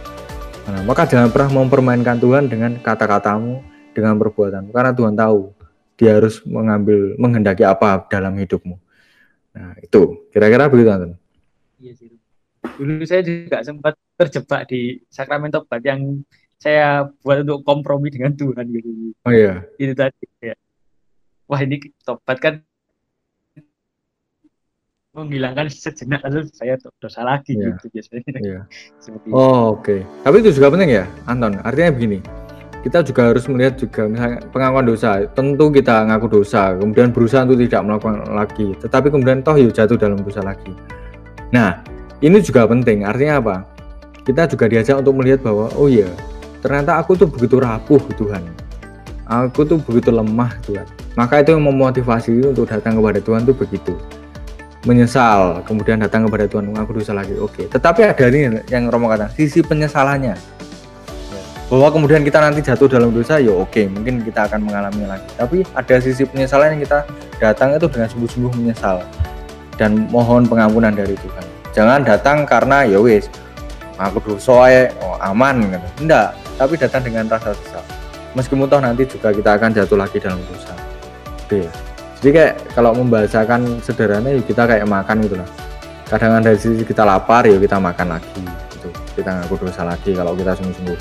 [0.72, 3.60] Nah, maka jangan pernah mempermainkan Tuhan dengan kata-katamu,
[3.92, 5.52] dengan perbuatanmu, karena Tuhan tahu
[6.00, 8.80] dia harus mengambil menghendaki apa dalam hidupmu.
[9.52, 11.20] Nah, itu kira-kira begitu, Anton.
[11.82, 12.16] Iya sih.
[12.62, 16.24] Dulu saya juga sempat terjebak di sakramen tobat yang
[16.62, 19.18] saya buat untuk kompromi dengan Tuhan gitu.
[19.26, 19.66] Oh iya.
[19.76, 20.56] Itu tadi ya.
[21.50, 22.62] Wah, ini tobat kan
[25.12, 27.76] menghilangkan sejenak lalu saya dosa lagi yeah.
[27.76, 28.24] gitu biasanya.
[28.42, 28.64] Yeah.
[29.36, 29.84] oh oke.
[29.84, 30.00] Okay.
[30.24, 31.60] Tapi itu juga penting ya, Anton.
[31.68, 32.20] Artinya begini,
[32.82, 35.28] kita juga harus melihat juga misalnya pengakuan dosa.
[35.36, 38.68] Tentu kita ngaku dosa, kemudian berusaha untuk tidak melakukan lagi.
[38.80, 40.72] Tetapi kemudian toh yuk jatuh dalam dosa lagi.
[41.52, 41.84] Nah,
[42.24, 43.04] ini juga penting.
[43.04, 43.56] Artinya apa?
[44.24, 46.08] Kita juga diajak untuk melihat bahwa oh iya,
[46.64, 48.48] ternyata aku tuh begitu rapuh Tuhan.
[49.28, 50.88] Aku tuh begitu lemah Tuhan
[51.20, 53.94] maka itu yang memotivasi untuk datang kepada Tuhan itu begitu
[54.84, 57.38] menyesal kemudian datang kepada Tuhan aku dosa lagi.
[57.38, 60.36] Oke tetapi ada ini yang Romo kata sisi penyesalannya.
[61.72, 65.30] Bahwa kemudian kita nanti jatuh dalam dosa ya oke mungkin kita akan mengalami lagi.
[65.38, 67.08] Tapi ada sisi penyesalan yang kita
[67.40, 69.00] datang itu dengan sungguh-sungguh menyesal.
[69.80, 71.46] Dan mohon pengampunan dari Tuhan.
[71.72, 73.32] Jangan datang karena ya wis
[74.02, 75.88] aku dosa ya oh, aman gitu.
[76.02, 77.84] enggak tapi datang dengan rasa sesal
[78.34, 80.74] meskipun toh nanti juga kita akan jatuh lagi dalam dosa.
[81.46, 81.68] Oke
[82.22, 85.50] jadi kayak kalau membahasakan sederhana ya kita kayak makan gitu lah.
[86.06, 88.46] Kadang dari sisi kita lapar ya kita makan lagi
[88.78, 88.94] gitu.
[89.18, 91.00] Kita ngaku dosa lagi kalau kita sungguh-sungguh.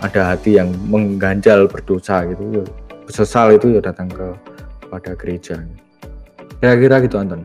[0.00, 2.64] Ada hati yang mengganjal berdosa gitu ya.
[3.12, 4.32] Sesal itu ya datang ke
[4.88, 5.60] pada gereja.
[6.64, 7.44] Kira-kira gitu Anton.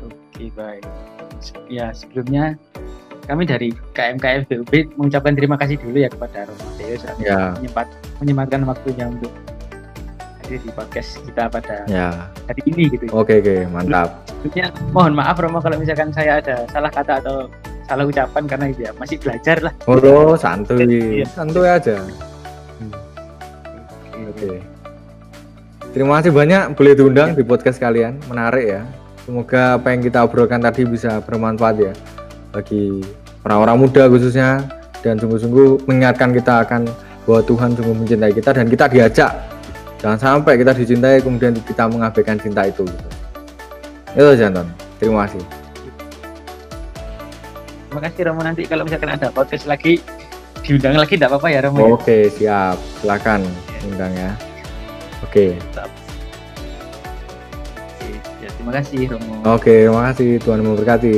[0.00, 0.88] Oke baik.
[1.68, 2.56] Ya sebelumnya
[3.28, 7.52] kami dari KMKF BUB mengucapkan terima kasih dulu ya kepada Romo Deus ya.
[7.60, 7.86] menyempat
[8.16, 9.28] menyempatkan waktunya untuk
[10.50, 12.10] hadir di podcast kita pada ya.
[12.50, 13.06] hari ini gitu.
[13.14, 14.26] Oke oke mantap.
[14.42, 17.46] Sebelumnya mohon maaf Romo kalau misalkan saya ada salah kata atau
[17.86, 19.72] salah ucapan karena ya masih belajar lah.
[19.86, 21.26] Oh santuy, ya.
[21.30, 22.02] santuy aja.
[22.82, 22.90] Hmm.
[24.26, 24.34] Oke.
[24.34, 24.56] Okay.
[25.94, 27.36] Terima kasih banyak boleh diundang ya.
[27.38, 28.82] di podcast kalian, menarik ya.
[29.22, 31.94] Semoga apa yang kita obrolkan tadi bisa bermanfaat ya
[32.50, 32.98] bagi
[33.46, 34.66] orang-orang muda khususnya
[35.06, 36.90] dan sungguh-sungguh mengingatkan kita akan
[37.22, 39.49] bahwa Tuhan sungguh mencintai kita dan kita diajak
[40.00, 43.08] jangan sampai kita dicintai kemudian kita mengabaikan cinta itu gitu.
[44.16, 44.66] itu jantan
[44.98, 45.44] terima kasih.
[47.90, 48.40] Terima kasih Romo.
[48.46, 49.98] Nanti kalau misalkan ada podcast lagi
[50.62, 51.90] diundang lagi tidak apa-apa ya Romo ya?
[51.98, 52.76] oke siap.
[53.02, 53.42] Silakan
[53.90, 54.30] undang ya.
[55.26, 55.58] Oke
[58.40, 59.34] ya, terima kasih Romo.
[59.42, 60.38] Oke terima kasih.
[60.38, 61.16] Tuhan memberkati